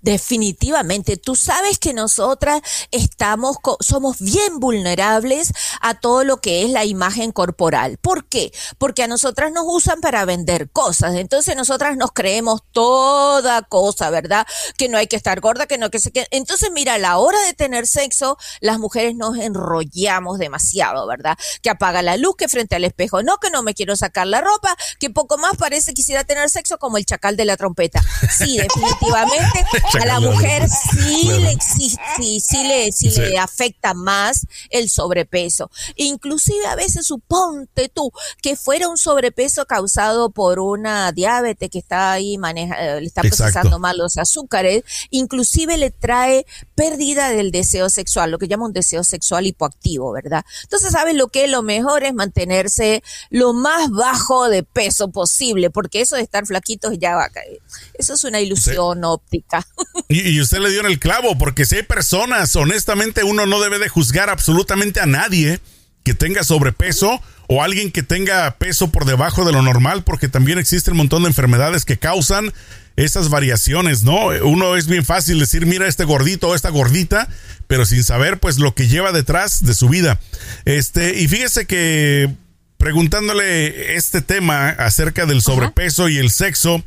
Definitivamente, 0.00 1.16
tú 1.16 1.34
sabes 1.34 1.78
que 1.78 1.94
nosotras 1.94 2.60
estamos, 2.90 3.56
somos 3.80 4.20
bien 4.20 4.60
vulnerables 4.60 5.52
a 5.80 5.94
todo 5.94 6.24
lo 6.24 6.40
que 6.40 6.64
es 6.64 6.70
la 6.70 6.84
imagen 6.84 7.32
corporal. 7.32 7.98
¿Por 7.98 8.26
qué? 8.26 8.52
Porque 8.78 9.02
a 9.02 9.06
nosotras 9.08 9.52
nos 9.52 9.64
usan 9.66 10.00
para 10.00 10.24
vender 10.24 10.70
cosas. 10.70 11.14
Entonces 11.14 11.56
nosotras 11.56 11.96
nos 11.96 12.12
creemos 12.12 12.62
toda 12.72 13.62
cosa, 13.62 14.10
¿verdad? 14.10 14.46
Que 14.76 14.88
no 14.88 14.98
hay 14.98 15.06
que 15.06 15.16
estar 15.16 15.40
gorda, 15.40 15.66
que 15.66 15.78
no 15.78 15.90
que 15.90 15.98
se 15.98 16.12
que. 16.12 16.26
Entonces, 16.30 16.70
mira, 16.72 16.94
a 16.94 16.98
la 16.98 17.18
hora 17.18 17.40
de 17.42 17.54
tener 17.54 17.86
sexo, 17.86 18.36
las 18.60 18.78
mujeres 18.78 19.14
nos 19.14 19.36
enrollamos 19.38 20.38
demasiado, 20.38 21.06
¿verdad? 21.06 21.36
Que 21.62 21.70
apaga 21.70 22.02
la 22.02 22.16
luz, 22.16 22.36
que 22.36 22.48
frente 22.48 22.76
al 22.76 22.84
espejo, 22.84 23.22
no, 23.22 23.38
que 23.38 23.50
no 23.50 23.62
me 23.62 23.74
quiero 23.74 23.96
sacar 23.96 24.26
la 24.26 24.40
ropa, 24.40 24.76
que 24.98 25.10
poco 25.10 25.38
más 25.38 25.56
parece 25.56 25.94
quisiera 25.94 26.24
tener 26.24 26.50
sexo 26.50 26.78
como 26.78 26.98
el 26.98 27.06
chacal 27.06 27.36
de 27.36 27.44
la 27.44 27.56
trompeta. 27.56 28.02
Sí, 28.30 28.58
definitivamente 28.58 29.64
a 30.02 30.06
la 30.06 30.20
mujer 30.20 30.68
sí 30.68 31.30
le, 31.30 31.58
sí, 31.60 32.62
le, 32.64 32.92
sí 32.92 33.10
le 33.10 33.38
afecta 33.38 33.94
más 33.94 34.46
el 34.70 34.88
sobrepeso. 34.88 35.70
Inclusive 35.96 36.66
a 36.66 36.76
veces 36.76 37.06
suponte 37.06 37.88
tú 37.88 38.12
que 38.42 38.56
fuera 38.56 38.88
un 38.88 38.98
sobrepeso 38.98 39.66
causado 39.66 40.30
por 40.30 40.58
una 40.58 41.12
diabetes 41.12 41.70
que 41.70 41.78
está 41.78 42.12
ahí 42.12 42.38
maneja, 42.38 42.74
eh, 42.74 43.00
le 43.00 43.06
está 43.06 43.22
procesando 43.22 43.78
mal 43.78 43.98
los 43.98 44.16
azúcares, 44.18 44.84
inclusive 45.10 45.76
le 45.76 45.90
trae 45.90 46.46
pérdida 46.74 47.30
del 47.30 47.50
deseo 47.50 47.90
sexual, 47.90 48.30
lo 48.30 48.38
que 48.38 48.48
llama 48.48 48.66
un 48.66 48.72
deseo 48.72 49.04
sexual 49.04 49.46
hipoactivo, 49.46 50.12
¿verdad? 50.12 50.44
Entonces, 50.62 50.92
¿sabes 50.92 51.14
lo 51.14 51.28
que 51.28 51.48
lo 51.48 51.62
mejor? 51.62 52.04
Es 52.04 52.14
mantenerse 52.14 53.02
lo 53.30 53.52
más 53.52 53.90
bajo 53.90 54.48
de 54.48 54.62
peso 54.62 55.08
posible, 55.08 55.70
porque 55.70 56.00
eso 56.00 56.16
de 56.16 56.22
estar 56.22 56.46
flaquitos 56.46 56.94
ya 56.98 57.14
va 57.14 57.24
a 57.24 57.30
caer. 57.30 57.60
Eso 57.94 58.14
es 58.14 58.24
una 58.24 58.40
ilusión 58.40 59.04
óptica 59.04 59.63
y, 60.08 60.40
usted 60.40 60.58
le 60.58 60.70
dio 60.70 60.80
en 60.80 60.86
el 60.86 60.98
clavo, 60.98 61.36
porque 61.38 61.66
si 61.66 61.76
hay 61.76 61.82
personas, 61.82 62.54
honestamente 62.56 63.24
uno 63.24 63.46
no 63.46 63.60
debe 63.60 63.78
de 63.78 63.88
juzgar 63.88 64.30
absolutamente 64.30 65.00
a 65.00 65.06
nadie 65.06 65.60
que 66.04 66.14
tenga 66.14 66.44
sobrepeso 66.44 67.20
o 67.46 67.62
alguien 67.62 67.90
que 67.90 68.02
tenga 68.02 68.56
peso 68.58 68.90
por 68.90 69.04
debajo 69.04 69.44
de 69.44 69.52
lo 69.52 69.62
normal, 69.62 70.04
porque 70.04 70.28
también 70.28 70.58
existe 70.58 70.90
un 70.90 70.98
montón 70.98 71.22
de 71.22 71.28
enfermedades 71.28 71.84
que 71.84 71.98
causan 71.98 72.52
esas 72.96 73.28
variaciones, 73.28 74.02
¿no? 74.02 74.28
Uno 74.44 74.76
es 74.76 74.86
bien 74.86 75.04
fácil 75.04 75.38
decir, 75.40 75.66
mira 75.66 75.88
este 75.88 76.04
gordito 76.04 76.48
o 76.48 76.54
esta 76.54 76.70
gordita, 76.70 77.28
pero 77.66 77.86
sin 77.86 78.04
saber 78.04 78.38
pues 78.38 78.58
lo 78.58 78.74
que 78.74 78.86
lleva 78.86 79.12
detrás 79.12 79.64
de 79.64 79.74
su 79.74 79.88
vida. 79.88 80.20
Este, 80.64 81.20
y 81.20 81.26
fíjese 81.26 81.66
que 81.66 82.30
preguntándole 82.78 83.96
este 83.96 84.20
tema 84.20 84.68
acerca 84.68 85.26
del 85.26 85.42
sobrepeso 85.42 86.08
y 86.08 86.18
el 86.18 86.30
sexo, 86.30 86.84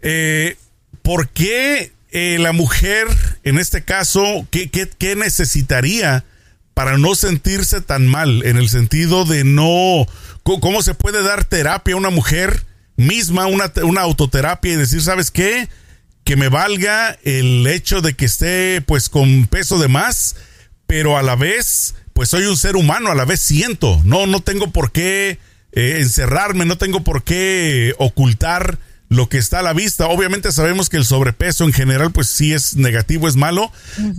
eh, 0.00 0.56
¿por 1.02 1.28
qué 1.28 1.92
eh, 2.10 2.38
la 2.38 2.52
mujer, 2.52 3.06
en 3.42 3.58
este 3.58 3.84
caso, 3.84 4.46
¿qué, 4.50 4.70
qué, 4.70 5.16
necesitaría 5.16 6.24
para 6.74 6.98
no 6.98 7.14
sentirse 7.14 7.80
tan 7.80 8.06
mal? 8.06 8.44
En 8.46 8.56
el 8.56 8.68
sentido 8.68 9.24
de 9.24 9.44
no, 9.44 10.06
¿cómo 10.42 10.82
se 10.82 10.94
puede 10.94 11.22
dar 11.22 11.44
terapia 11.44 11.94
a 11.94 11.98
una 11.98 12.10
mujer 12.10 12.64
misma, 12.96 13.46
una, 13.46 13.72
una 13.82 14.02
autoterapia 14.02 14.72
y 14.72 14.76
decir, 14.76 15.02
¿sabes 15.02 15.30
qué? 15.30 15.68
Que 16.24 16.36
me 16.36 16.48
valga 16.48 17.18
el 17.24 17.66
hecho 17.66 18.00
de 18.00 18.14
que 18.14 18.24
esté 18.24 18.80
pues 18.80 19.08
con 19.08 19.46
peso 19.46 19.78
de 19.78 19.88
más, 19.88 20.36
pero 20.86 21.18
a 21.18 21.22
la 21.22 21.36
vez, 21.36 21.94
pues 22.12 22.28
soy 22.28 22.46
un 22.46 22.56
ser 22.56 22.76
humano, 22.76 23.10
a 23.10 23.14
la 23.14 23.24
vez 23.24 23.40
siento, 23.40 24.00
no, 24.04 24.26
no 24.26 24.40
tengo 24.40 24.70
por 24.70 24.92
qué 24.92 25.38
eh, 25.72 25.98
encerrarme, 25.98 26.64
no 26.64 26.78
tengo 26.78 27.04
por 27.04 27.24
qué 27.24 27.94
ocultar 27.98 28.78
lo 29.08 29.28
que 29.28 29.38
está 29.38 29.60
a 29.60 29.62
la 29.62 29.72
vista. 29.72 30.06
Obviamente 30.06 30.52
sabemos 30.52 30.88
que 30.88 30.96
el 30.96 31.04
sobrepeso 31.04 31.64
en 31.64 31.72
general 31.72 32.10
pues 32.12 32.28
sí 32.28 32.52
es 32.52 32.76
negativo, 32.76 33.28
es 33.28 33.36
malo, 33.36 33.70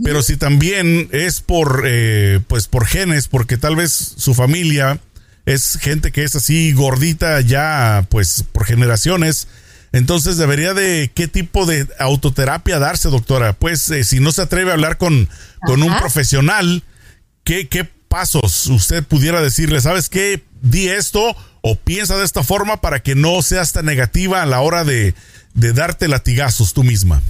pero 0.03 0.21
si 0.21 0.37
también 0.37 1.09
es 1.11 1.41
por 1.41 1.83
eh, 1.85 2.39
pues 2.47 2.67
por 2.67 2.85
genes, 2.85 3.27
porque 3.27 3.57
tal 3.57 3.75
vez 3.75 3.91
su 3.91 4.33
familia 4.33 4.99
es 5.45 5.77
gente 5.79 6.11
que 6.11 6.23
es 6.23 6.35
así 6.35 6.73
gordita 6.73 7.41
ya 7.41 8.05
pues 8.09 8.43
por 8.51 8.65
generaciones. 8.65 9.47
Entonces 9.93 10.37
debería 10.37 10.73
de 10.73 11.11
qué 11.13 11.27
tipo 11.27 11.65
de 11.65 11.87
autoterapia 11.97 12.77
darse, 12.77 13.09
doctora. 13.09 13.53
Pues 13.53 13.89
eh, 13.89 14.03
si 14.03 14.19
no 14.19 14.31
se 14.31 14.41
atreve 14.41 14.71
a 14.71 14.73
hablar 14.73 14.97
con, 14.97 15.29
con 15.61 15.81
un 15.81 15.95
profesional, 15.97 16.83
¿qué, 17.45 17.67
¿qué 17.69 17.89
pasos 18.07 18.67
usted 18.67 19.03
pudiera 19.03 19.41
decirle? 19.41 19.79
¿Sabes 19.79 20.09
qué? 20.09 20.43
Di 20.61 20.89
esto 20.89 21.35
o 21.61 21.75
piensa 21.75 22.17
de 22.17 22.25
esta 22.25 22.43
forma 22.43 22.81
para 22.81 23.01
que 23.01 23.15
no 23.15 23.41
seas 23.41 23.73
tan 23.73 23.85
negativa 23.85 24.41
a 24.41 24.45
la 24.45 24.61
hora 24.61 24.83
de, 24.83 25.13
de 25.53 25.73
darte 25.73 26.07
latigazos 26.07 26.73
tú 26.73 26.83
misma. 26.83 27.21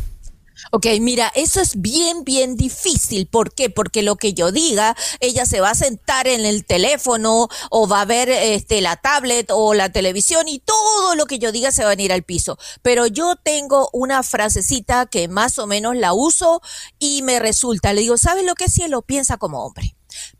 Ok, 0.72 0.86
mira, 1.00 1.32
eso 1.34 1.62
es 1.62 1.80
bien, 1.82 2.24
bien 2.26 2.58
difícil. 2.58 3.28
¿Por 3.28 3.54
qué? 3.54 3.70
Porque 3.70 4.02
lo 4.02 4.18
que 4.18 4.34
yo 4.34 4.52
diga, 4.52 4.98
ella 5.22 5.46
se 5.46 5.62
va 5.62 5.70
a 5.70 5.76
sentar 5.76 6.28
en 6.28 6.46
el 6.46 6.66
teléfono 6.66 7.48
o 7.70 7.88
va 7.88 8.02
a 8.02 8.06
ver 8.06 8.30
este, 8.30 8.82
la 8.82 8.98
tablet 8.98 9.50
o 9.52 9.74
la 9.74 9.92
televisión 9.92 10.48
y 10.48 10.60
todo 10.60 11.16
lo 11.16 11.26
que 11.26 11.40
yo 11.40 11.52
diga 11.52 11.72
se 11.72 11.84
va 11.84 11.90
a 11.90 11.96
venir 11.96 12.12
al 12.12 12.24
piso. 12.24 12.58
Pero 12.82 13.08
yo 13.08 13.36
tengo 13.38 13.90
una 13.94 14.24
frasecita 14.24 15.06
que 15.06 15.28
más 15.30 15.58
o 15.58 15.68
menos 15.68 15.96
la 15.96 16.14
uso 16.14 16.62
y 17.00 17.22
me 17.22 17.40
resulta. 17.40 17.94
Le 17.94 18.02
digo, 18.02 18.18
¿sabes 18.18 18.44
lo 18.44 18.56
que 18.56 18.68
cielo? 18.68 19.02
Piensa 19.04 19.38
como 19.38 19.64
hombre 19.64 19.96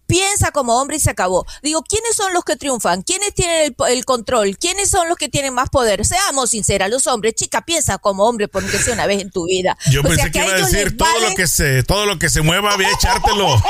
piensa 0.08 0.52
como 0.52 0.80
hombre 0.80 0.98
y 0.98 1.00
se 1.00 1.12
acabó. 1.12 1.46
Digo, 1.62 1.84
¿quiénes 1.84 2.16
son 2.16 2.34
los 2.34 2.44
que 2.44 2.56
triunfan? 2.56 3.04
¿Quiénes 3.04 3.34
tienen 3.34 3.76
el, 3.90 4.06
control? 4.06 4.58
¿Quiénes 4.58 4.90
son 4.90 5.08
los 5.10 5.18
que 5.18 5.30
tienen 5.30 5.54
más 5.54 5.70
poder? 5.70 6.06
Seamos 6.06 6.52
sinceras, 6.52 6.90
los 6.90 7.06
hombres, 7.08 7.36
chica, 7.36 7.62
piensa 7.62 7.98
como 7.98 8.24
hombre 8.24 8.48
porque 8.48 8.78
sea 8.78 8.94
una 8.94 9.06
vez 9.06 9.22
en 9.22 9.30
tu 9.30 9.46
vida. 9.46 9.78
Yo 9.92 10.02
pensé 10.02 10.32
que, 10.32 10.40
iba 10.40 10.54
a 10.54 10.58
decir 10.58 10.98
todo 10.98 11.20
lo 11.20 11.36
que 11.36 11.48
se, 11.48 11.84
todo 11.84 12.06
lo 12.06 12.18
que 12.18 12.30
se 12.30 12.42
mueva, 12.42 12.76
voy 12.76 12.86
a 12.86 12.92
echártelo. 12.92 13.48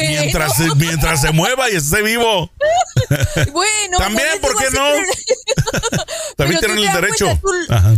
mientras, 0.00 0.52
mientras 0.76 1.20
se 1.20 1.32
mueva 1.32 1.70
y 1.70 1.76
esté 1.76 2.02
vivo. 2.02 2.50
bueno, 3.52 3.98
también, 3.98 4.40
¿por 4.40 4.56
qué 4.56 4.70
no? 4.72 4.84
también 6.36 6.60
tienen 6.60 6.78
el 6.78 6.92
derecho. 6.92 7.26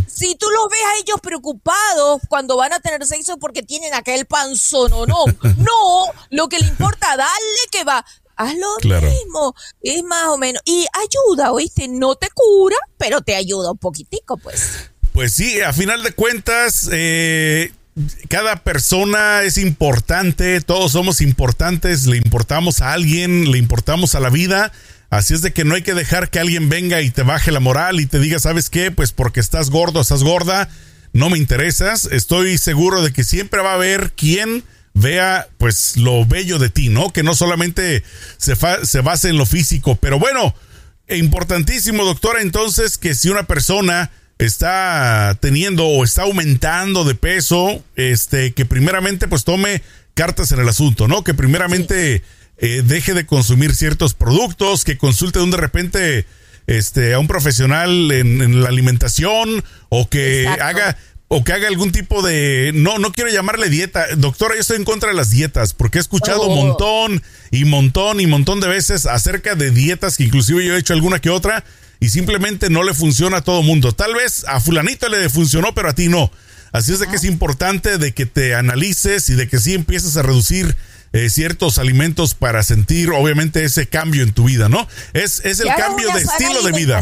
si 0.07 0.35
tú 0.35 0.49
los 0.49 0.69
ves 0.69 0.81
a 0.81 0.99
ellos 1.01 1.19
preocupados 1.21 2.21
cuando 2.27 2.57
van 2.57 2.73
a 2.73 2.79
tener 2.79 3.05
sexo 3.05 3.37
porque 3.37 3.63
tienen 3.63 3.93
aquel 3.93 4.25
panzón 4.25 4.93
o 4.93 5.05
no, 5.05 5.25
no, 5.57 6.13
lo 6.29 6.46
que 6.49 6.59
le 6.59 6.67
importa, 6.67 7.15
dale 7.15 7.61
que 7.71 7.83
va. 7.83 8.05
Haz 8.35 8.53
lo 8.55 9.01
mismo, 9.01 9.55
es 9.81 10.03
más 10.03 10.25
o 10.27 10.37
menos. 10.37 10.61
Y 10.63 10.85
ayuda, 10.93 11.51
¿oíste? 11.51 11.87
No 11.87 12.15
te 12.15 12.27
cura, 12.33 12.77
pero 12.97 13.21
te 13.21 13.35
ayuda 13.35 13.71
un 13.71 13.79
poquitico, 13.79 14.37
pues. 14.37 14.91
Pues 15.11 15.33
sí, 15.33 15.59
a 15.61 15.73
final 15.73 16.03
de 16.03 16.11
cuentas, 16.11 16.87
eh, 16.91 17.71
cada 18.29 18.57
persona 18.57 19.41
es 19.41 19.57
importante, 19.57 20.61
todos 20.61 20.91
somos 20.91 21.21
importantes, 21.21 22.05
le 22.05 22.17
importamos 22.17 22.81
a 22.81 22.93
alguien, 22.93 23.51
le 23.51 23.57
importamos 23.57 24.13
a 24.13 24.19
la 24.19 24.29
vida. 24.29 24.71
Así 25.09 25.33
es 25.33 25.41
de 25.41 25.53
que 25.53 25.63
no 25.63 25.73
hay 25.73 25.81
que 25.81 25.95
dejar 25.95 26.29
que 26.29 26.39
alguien 26.39 26.69
venga 26.69 27.01
y 27.01 27.09
te 27.09 27.23
baje 27.23 27.51
la 27.51 27.59
moral 27.59 27.99
y 27.99 28.05
te 28.05 28.19
diga, 28.19 28.39
¿sabes 28.39 28.69
qué? 28.69 28.91
Pues 28.91 29.13
porque 29.13 29.39
estás 29.39 29.69
gordo, 29.71 30.01
estás 30.01 30.23
gorda, 30.23 30.69
no 31.13 31.29
me 31.29 31.37
interesas. 31.39 32.05
Estoy 32.11 32.57
seguro 32.59 33.01
de 33.01 33.13
que 33.13 33.23
siempre 33.23 33.61
va 33.61 33.71
a 33.71 33.75
haber 33.75 34.11
quien 34.11 34.63
vea 34.99 35.47
pues 35.57 35.97
lo 35.97 36.25
bello 36.25 36.59
de 36.59 36.69
ti, 36.69 36.89
¿no? 36.89 37.11
Que 37.11 37.23
no 37.23 37.35
solamente 37.35 38.03
se, 38.37 38.55
se 38.83 39.01
base 39.01 39.29
en 39.29 39.37
lo 39.37 39.45
físico, 39.45 39.95
pero 39.95 40.19
bueno, 40.19 40.53
importantísimo, 41.09 42.03
doctora, 42.03 42.41
entonces 42.41 42.97
que 42.97 43.15
si 43.15 43.29
una 43.29 43.43
persona 43.43 44.11
está 44.37 45.37
teniendo 45.39 45.87
o 45.87 46.03
está 46.03 46.23
aumentando 46.23 47.03
de 47.03 47.15
peso, 47.15 47.83
este, 47.95 48.53
que 48.53 48.65
primeramente 48.65 49.27
pues 49.27 49.43
tome 49.43 49.81
cartas 50.13 50.51
en 50.51 50.59
el 50.59 50.69
asunto, 50.69 51.07
¿no? 51.07 51.23
Que 51.23 51.33
primeramente 51.33 52.23
eh, 52.57 52.81
deje 52.83 53.13
de 53.13 53.25
consumir 53.25 53.75
ciertos 53.75 54.13
productos, 54.13 54.83
que 54.83 54.97
consulte 54.97 55.39
de 55.39 55.57
repente 55.57 56.25
este, 56.67 57.13
a 57.13 57.19
un 57.19 57.27
profesional 57.27 58.11
en, 58.11 58.61
la 58.61 58.69
alimentación 58.69 59.63
o 59.89 60.09
que 60.09 60.47
haga 60.47 60.97
o 61.29 61.43
que 61.43 61.51
haga 61.51 61.67
algún 61.67 61.91
tipo 61.91 62.21
de 62.21 62.71
no 62.73 62.99
no 62.99 63.11
quiero 63.11 63.29
llamarle 63.29 63.69
dieta. 63.69 64.05
Doctora 64.15 64.55
yo 64.55 64.61
estoy 64.61 64.77
en 64.77 64.85
contra 64.85 65.09
de 65.09 65.15
las 65.15 65.29
dietas 65.29 65.73
porque 65.73 65.97
he 65.97 66.01
escuchado 66.01 66.43
oh. 66.43 66.55
montón 66.55 67.21
y 67.51 67.65
montón 67.65 68.19
y 68.19 68.27
montón 68.27 68.61
de 68.61 68.67
veces 68.67 69.05
acerca 69.05 69.55
de 69.55 69.71
dietas 69.71 70.17
que 70.17 70.23
inclusive 70.23 70.65
yo 70.65 70.75
he 70.75 70.79
hecho 70.79 70.93
alguna 70.93 71.19
que 71.19 71.29
otra 71.29 71.63
y 71.99 72.09
simplemente 72.09 72.69
no 72.69 72.83
le 72.83 72.93
funciona 72.93 73.37
a 73.37 73.41
todo 73.41 73.61
mundo. 73.61 73.91
Tal 73.91 74.13
vez 74.13 74.45
a 74.47 74.59
fulanito 74.59 75.09
le 75.09 75.29
funcionó 75.29 75.73
pero 75.73 75.89
a 75.89 75.93
ti 75.93 76.07
no. 76.07 76.31
Así 76.71 76.93
es 76.93 76.99
de 76.99 77.07
que 77.07 77.15
es 77.15 77.23
importante 77.23 77.97
de 77.97 78.13
que 78.13 78.25
te 78.25 78.55
analices 78.55 79.29
y 79.29 79.35
de 79.35 79.47
que 79.47 79.59
sí 79.59 79.73
empieces 79.73 80.15
a 80.15 80.21
reducir 80.21 80.75
eh, 81.13 81.29
ciertos 81.29 81.77
alimentos 81.77 82.35
para 82.35 82.63
sentir 82.63 83.11
obviamente 83.11 83.63
ese 83.63 83.87
cambio 83.87 84.23
en 84.23 84.33
tu 84.33 84.43
vida 84.43 84.67
no 84.67 84.89
es 85.13 85.41
es 85.45 85.61
el 85.61 85.69
cambio 85.69 86.11
de 86.13 86.21
estilo 86.21 86.61
de 86.63 86.73
vida 86.73 86.99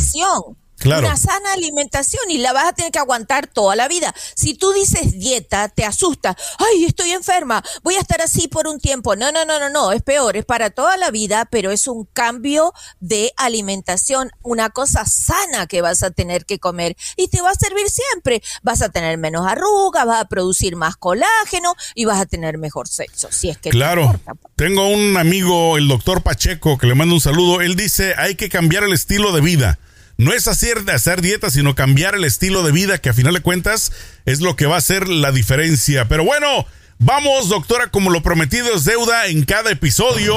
una 0.84 1.18
sana 1.18 1.54
alimentación 1.54 2.30
y 2.30 2.38
la 2.38 2.54
vas 2.54 2.66
a 2.66 2.74
tener 2.74 2.92
que 2.92 3.00
aguantar 3.00 3.48
toda 3.48 3.76
la 3.76 3.88
vida. 3.88 4.14
Si 4.36 4.54
tú 4.54 4.72
dices 4.74 5.18
dieta, 5.18 5.70
te 5.70 5.86
asusta. 5.86 6.36
Ay, 6.60 6.86
estoy 6.86 7.12
enferma, 7.12 7.64
voy 7.84 7.96
a 7.96 8.00
estar 8.00 8.22
así 8.22 8.48
por 8.48 8.68
un 8.68 8.80
tiempo. 8.80 9.16
No, 9.16 9.32
no, 9.32 9.46
no, 9.46 9.60
no, 9.60 9.70
no, 9.70 9.92
es 9.92 10.02
peor, 10.02 10.38
es 10.38 10.46
para 10.46 10.70
toda 10.70 10.98
la 10.98 11.12
vida, 11.12 11.46
pero 11.50 11.72
es 11.72 11.88
un 11.88 12.06
cambio 12.06 12.74
de 13.00 13.32
alimentación, 13.38 14.32
una 14.42 14.70
cosa 14.70 15.06
sana 15.06 15.68
que 15.68 15.82
vas 15.82 16.04
a 16.04 16.12
tener 16.12 16.46
que 16.46 16.60
comer 16.60 16.96
y 17.16 17.30
te 17.30 17.42
va 17.42 17.52
a 17.52 17.56
servir 17.56 17.90
siempre. 17.90 18.44
Vas 18.62 18.82
a 18.82 18.90
tener 18.90 19.18
menos 19.18 19.48
arrugas, 19.48 20.06
vas 20.06 20.22
a 20.22 20.26
producir 20.26 20.76
más 20.76 20.98
colágeno 20.98 21.76
y 21.96 22.06
vas 22.06 22.20
a 22.20 22.26
tener 22.26 22.58
mejor 22.58 22.88
sexo, 22.88 23.30
si 23.32 23.50
es 23.50 23.58
que 23.58 23.70
Claro. 23.70 24.20
Tengo 24.56 24.88
un 24.88 25.18
amigo, 25.18 25.78
el 25.78 25.88
doctor 25.88 26.22
Pacheco, 26.22 26.78
que 26.78 26.88
le 26.88 26.96
mando 26.96 27.16
un 27.16 27.22
saludo. 27.22 27.62
Él 27.62 27.76
dice, 27.76 28.14
hay 28.18 28.36
que 28.36 28.50
cambiar 28.50 28.84
el 28.84 28.94
estilo 28.94 29.34
de 29.34 29.42
vida 29.42 29.80
no 30.18 30.34
es 30.34 30.48
hacer, 30.48 30.90
hacer 30.92 31.22
dieta, 31.22 31.50
sino 31.50 31.76
cambiar 31.76 32.16
el 32.16 32.24
estilo 32.24 32.64
de 32.64 32.72
vida, 32.72 33.00
que 33.00 33.10
a 33.10 33.14
final 33.14 33.34
de 33.34 33.42
cuentas 33.42 33.92
es 34.26 34.40
lo 34.42 34.56
que 34.56 34.66
va 34.66 34.76
a 34.76 34.80
hacer 34.80 35.10
la 35.10 35.32
diferencia. 35.32 36.08
Pero 36.08 36.24
bueno, 36.24 36.66
vamos, 37.00 37.50
doctora, 37.50 37.92
como 37.92 38.10
lo 38.10 38.24
prometido 38.24 38.74
es 38.74 38.86
deuda 38.86 39.28
en 39.28 39.44
cada 39.44 39.72
episodio, 39.72 40.36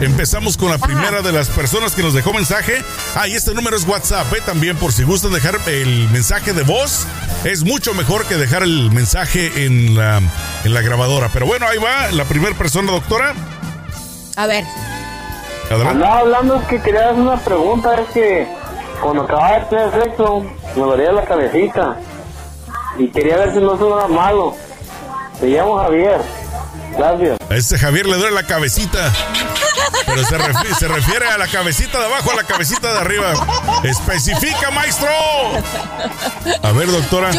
empezamos 0.00 0.56
con 0.56 0.70
la 0.70 0.78
primera 0.78 1.22
de 1.22 1.32
las 1.32 1.48
personas 1.48 1.94
que 1.94 2.02
nos 2.02 2.14
dejó 2.14 2.32
mensaje. 2.32 2.82
Ah, 3.14 3.28
y 3.28 3.34
este 3.34 3.54
número 3.54 3.76
es 3.76 3.86
WhatsApp, 3.86 4.32
¿eh? 4.32 4.40
también 4.46 4.76
por 4.76 4.92
si 4.92 5.02
gustan 5.02 5.32
dejar 5.32 5.58
el 5.66 6.08
mensaje 6.10 6.52
de 6.52 6.62
voz. 6.62 7.06
Es 7.44 7.64
mucho 7.64 7.94
mejor 7.94 8.26
que 8.26 8.36
dejar 8.36 8.62
el 8.62 8.90
mensaje 8.90 9.66
en 9.66 9.96
la, 9.96 10.22
en 10.64 10.74
la 10.74 10.80
grabadora. 10.80 11.30
Pero 11.32 11.46
bueno, 11.46 11.66
ahí 11.66 11.78
va 11.78 12.10
la 12.12 12.24
primera 12.24 12.56
persona, 12.56 12.92
doctora. 12.92 13.34
A 14.36 14.46
ver. 14.46 14.64
Andaba 15.70 16.18
hablando 16.18 16.62
que 16.68 16.80
quería 16.80 17.10
hacer 17.10 17.20
una 17.20 17.42
pregunta, 17.42 18.00
es 18.00 18.08
que 18.10 18.46
cuando 19.04 19.24
acababa 19.24 19.58
de 19.58 19.66
tener 19.66 20.02
sexo 20.02 20.46
me 20.74 20.82
dolía 20.82 21.12
la 21.12 21.24
cabecita 21.26 21.98
y 22.96 23.08
quería 23.08 23.36
ver 23.36 23.52
si 23.52 23.58
no 23.58 23.98
era 23.98 24.08
malo. 24.08 24.56
Me 25.42 25.48
llamo 25.48 25.76
Javier. 25.76 26.22
Gracias. 26.96 27.38
A 27.50 27.54
ese 27.54 27.78
Javier 27.78 28.06
le 28.06 28.16
duele 28.16 28.34
la 28.34 28.44
cabecita. 28.44 29.12
Pero 30.06 30.24
se, 30.24 30.88
refiere, 30.88 31.28
a 31.28 31.36
la 31.36 31.48
cabecita 31.48 31.98
de 31.98 32.06
abajo, 32.06 32.30
a 32.30 32.36
la 32.36 32.44
cabecita 32.44 32.92
de 32.94 32.98
arriba. 33.00 33.34
Especifica, 33.82 34.70
maestro. 34.70 35.10
A 36.62 36.72
ver, 36.72 36.90
doctora. 36.90 37.30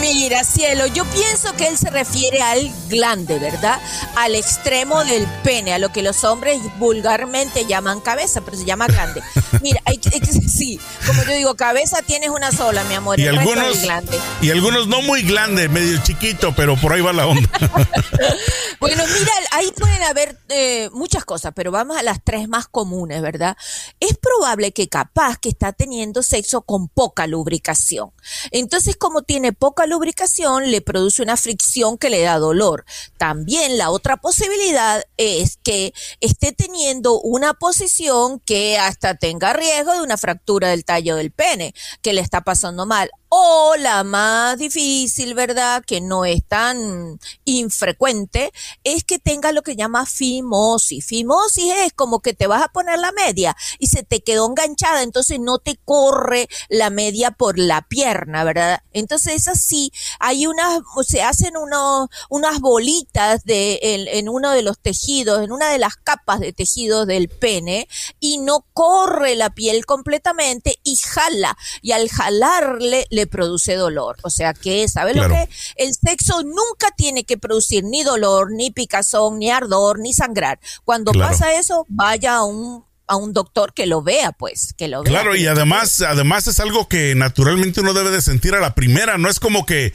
Mira, 0.00 0.44
cielo, 0.44 0.86
yo 0.86 1.04
pienso 1.06 1.54
que 1.54 1.66
él 1.66 1.78
se 1.78 1.90
refiere 1.90 2.42
al 2.42 2.70
glande, 2.88 3.38
¿verdad? 3.38 3.80
Al 4.16 4.34
extremo 4.34 5.04
del 5.04 5.26
pene, 5.42 5.74
a 5.74 5.78
lo 5.78 5.90
que 5.90 6.02
los 6.02 6.24
hombres 6.24 6.60
vulgarmente 6.78 7.66
llaman 7.66 8.00
cabeza, 8.00 8.40
pero 8.42 8.56
se 8.56 8.64
llama 8.64 8.86
glande. 8.86 9.22
Mira, 9.62 9.80
hay 9.84 9.98
que, 9.98 10.10
sí, 10.26 10.80
como 11.06 11.22
yo 11.24 11.32
digo, 11.32 11.54
cabeza 11.54 12.02
tienes 12.02 12.30
una 12.30 12.52
sola, 12.52 12.84
mi 12.84 12.94
amor. 12.94 13.18
Y 13.18 13.26
algunos, 13.26 13.82
glande. 13.82 14.18
y 14.42 14.50
algunos 14.50 14.88
no 14.88 15.02
muy 15.02 15.22
glande, 15.22 15.68
medio 15.68 15.98
chiquito, 16.02 16.54
pero 16.54 16.76
por 16.76 16.92
ahí 16.92 17.00
va 17.00 17.12
la 17.12 17.26
onda. 17.26 17.48
bueno, 18.80 19.04
mira, 19.06 19.32
ahí 19.52 19.72
pueden 19.72 20.02
haber 20.02 20.38
eh, 20.48 20.90
muchas 20.92 21.24
cosas, 21.24 21.52
pero 21.54 21.70
vamos 21.70 21.96
a 21.96 22.02
las 22.02 22.22
tres 22.22 22.48
más 22.48 22.68
comunes, 22.68 23.22
¿verdad? 23.22 23.56
Es 24.00 24.16
probable 24.18 24.72
que 24.72 24.88
capaz 24.88 25.38
que 25.38 25.48
está 25.48 25.72
teniendo 25.72 26.22
sexo 26.22 26.62
con 26.62 26.88
poca 26.88 27.26
lubricación. 27.26 28.10
Entonces, 28.50 28.96
como 28.96 29.22
tiene 29.22 29.52
poca 29.52 29.83
lubricación 29.86 30.70
le 30.70 30.80
produce 30.80 31.22
una 31.22 31.36
fricción 31.36 31.98
que 31.98 32.10
le 32.10 32.22
da 32.22 32.38
dolor. 32.38 32.84
También 33.18 33.78
la 33.78 33.90
otra 33.90 34.16
posibilidad 34.16 35.04
es 35.16 35.58
que 35.62 35.92
esté 36.20 36.52
teniendo 36.52 37.20
una 37.20 37.54
posición 37.54 38.40
que 38.40 38.78
hasta 38.78 39.14
tenga 39.16 39.52
riesgo 39.52 39.92
de 39.92 40.02
una 40.02 40.16
fractura 40.16 40.68
del 40.68 40.84
tallo 40.84 41.16
del 41.16 41.30
pene, 41.30 41.74
que 42.02 42.12
le 42.12 42.20
está 42.20 42.42
pasando 42.42 42.86
mal. 42.86 43.10
O 43.36 43.74
la 43.76 44.04
más 44.04 44.58
difícil, 44.58 45.34
¿verdad? 45.34 45.82
Que 45.84 46.00
no 46.00 46.24
es 46.24 46.46
tan 46.46 47.18
infrecuente, 47.44 48.52
es 48.84 49.02
que 49.02 49.18
tenga 49.18 49.50
lo 49.50 49.62
que 49.62 49.74
llama 49.74 50.06
fimosis. 50.06 51.04
Fimosis 51.04 51.74
es 51.78 51.92
como 51.92 52.20
que 52.20 52.34
te 52.34 52.46
vas 52.46 52.62
a 52.62 52.68
poner 52.68 52.96
la 53.00 53.10
media 53.10 53.56
y 53.80 53.88
se 53.88 54.04
te 54.04 54.20
quedó 54.20 54.46
enganchada, 54.46 55.02
entonces 55.02 55.40
no 55.40 55.58
te 55.58 55.76
corre 55.84 56.46
la 56.68 56.90
media 56.90 57.32
por 57.32 57.58
la 57.58 57.82
pierna, 57.82 58.44
¿verdad? 58.44 58.84
Entonces 58.92 59.34
es 59.34 59.48
así, 59.48 59.90
hay 60.20 60.46
unas, 60.46 60.82
se 61.04 61.22
hacen 61.22 61.56
unos, 61.56 62.10
unas 62.30 62.60
bolitas 62.60 63.42
de, 63.42 63.80
en, 63.82 64.06
en 64.06 64.28
uno 64.28 64.52
de 64.52 64.62
los 64.62 64.78
tejidos, 64.78 65.42
en 65.42 65.50
una 65.50 65.70
de 65.70 65.78
las 65.78 65.96
capas 65.96 66.38
de 66.38 66.52
tejido 66.52 67.04
del 67.04 67.28
pene 67.28 67.88
y 68.20 68.38
no 68.38 68.64
corre 68.72 69.34
la 69.34 69.50
piel 69.50 69.86
completamente 69.86 70.78
y 70.84 70.94
jala. 70.98 71.58
Y 71.82 71.90
al 71.90 72.08
jalarle 72.08 73.08
le 73.10 73.23
produce 73.26 73.74
dolor. 73.74 74.16
O 74.22 74.30
sea 74.30 74.54
que, 74.54 74.88
¿sabe 74.88 75.14
lo 75.14 75.28
que? 75.28 75.48
El 75.76 75.94
sexo 75.94 76.42
nunca 76.42 76.88
tiene 76.96 77.24
que 77.24 77.38
producir 77.38 77.84
ni 77.84 78.02
dolor, 78.02 78.52
ni 78.52 78.70
picazón, 78.70 79.38
ni 79.38 79.50
ardor, 79.50 79.98
ni 79.98 80.12
sangrar. 80.12 80.58
Cuando 80.84 81.12
pasa 81.12 81.54
eso, 81.54 81.86
vaya 81.88 82.36
a 82.36 82.44
un 82.44 82.84
a 83.06 83.16
un 83.16 83.34
doctor 83.34 83.74
que 83.74 83.86
lo 83.86 84.02
vea, 84.02 84.32
pues, 84.32 84.72
que 84.78 84.88
lo 84.88 85.02
vea. 85.02 85.12
Claro, 85.12 85.36
y 85.36 85.46
además, 85.46 86.00
además 86.00 86.46
es 86.46 86.58
algo 86.58 86.88
que 86.88 87.14
naturalmente 87.14 87.80
uno 87.80 87.92
debe 87.92 88.10
de 88.10 88.22
sentir 88.22 88.54
a 88.54 88.60
la 88.60 88.74
primera, 88.74 89.18
no 89.18 89.28
es 89.28 89.40
como 89.40 89.66
que 89.66 89.92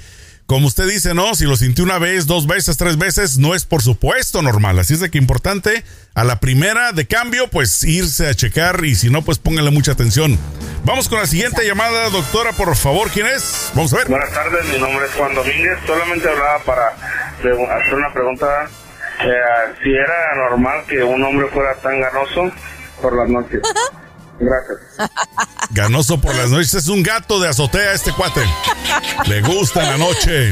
como 0.49 0.65
usted 0.65 0.87
dice, 0.87 1.13
¿no? 1.13 1.35
Si 1.35 1.45
lo 1.45 1.55
sintió 1.55 1.83
una 1.83 1.99
vez, 1.99 2.25
dos 2.25 2.47
veces, 2.47 2.75
tres 2.75 2.97
veces, 2.97 3.37
no 3.37 3.53
es 3.53 3.65
por 3.65 3.83
supuesto 3.83 4.41
normal. 4.41 4.79
Así 4.79 4.95
es 4.95 4.99
de 4.99 5.11
que 5.11 5.19
importante, 5.19 5.83
a 6.15 6.23
la 6.23 6.39
primera 6.39 6.91
de 6.91 7.05
cambio, 7.05 7.51
pues 7.51 7.83
irse 7.83 8.27
a 8.27 8.33
checar 8.33 8.83
y 8.83 8.95
si 8.95 9.11
no, 9.11 9.21
pues 9.21 9.37
póngale 9.37 9.69
mucha 9.69 9.91
atención. 9.91 10.39
Vamos 10.85 11.07
con 11.07 11.19
la 11.19 11.27
siguiente 11.27 11.67
llamada, 11.67 12.09
doctora, 12.09 12.53
por 12.53 12.75
favor, 12.75 13.11
¿quién 13.11 13.27
es? 13.27 13.71
Vamos 13.75 13.93
a 13.93 13.97
ver. 13.97 14.07
Buenas 14.07 14.33
tardes, 14.33 14.65
mi 14.73 14.79
nombre 14.79 15.05
es 15.05 15.11
Juan 15.13 15.35
Domínguez. 15.35 15.77
Solamente 15.85 16.27
hablaba 16.27 16.63
para 16.63 16.87
hacer 17.37 17.93
una 17.93 18.11
pregunta. 18.11 18.67
Eh, 19.21 19.73
si 19.83 19.91
era 19.91 20.35
normal 20.49 20.83
que 20.87 21.03
un 21.03 21.23
hombre 21.25 21.47
fuera 21.49 21.75
tan 21.75 22.01
ganoso 22.01 22.51
por 22.99 23.15
las 23.15 23.29
noches. 23.29 23.61
Gracias. 24.39 24.79
Ganoso 25.71 26.19
por 26.19 26.35
las 26.35 26.49
noches. 26.49 26.73
Es 26.73 26.87
un 26.87 27.03
gato 27.03 27.39
de 27.39 27.49
azotea 27.49 27.93
este 27.93 28.11
cuate. 28.13 28.41
Le 29.25 29.41
gusta 29.41 29.83
la 29.83 29.97
noche. 29.97 30.51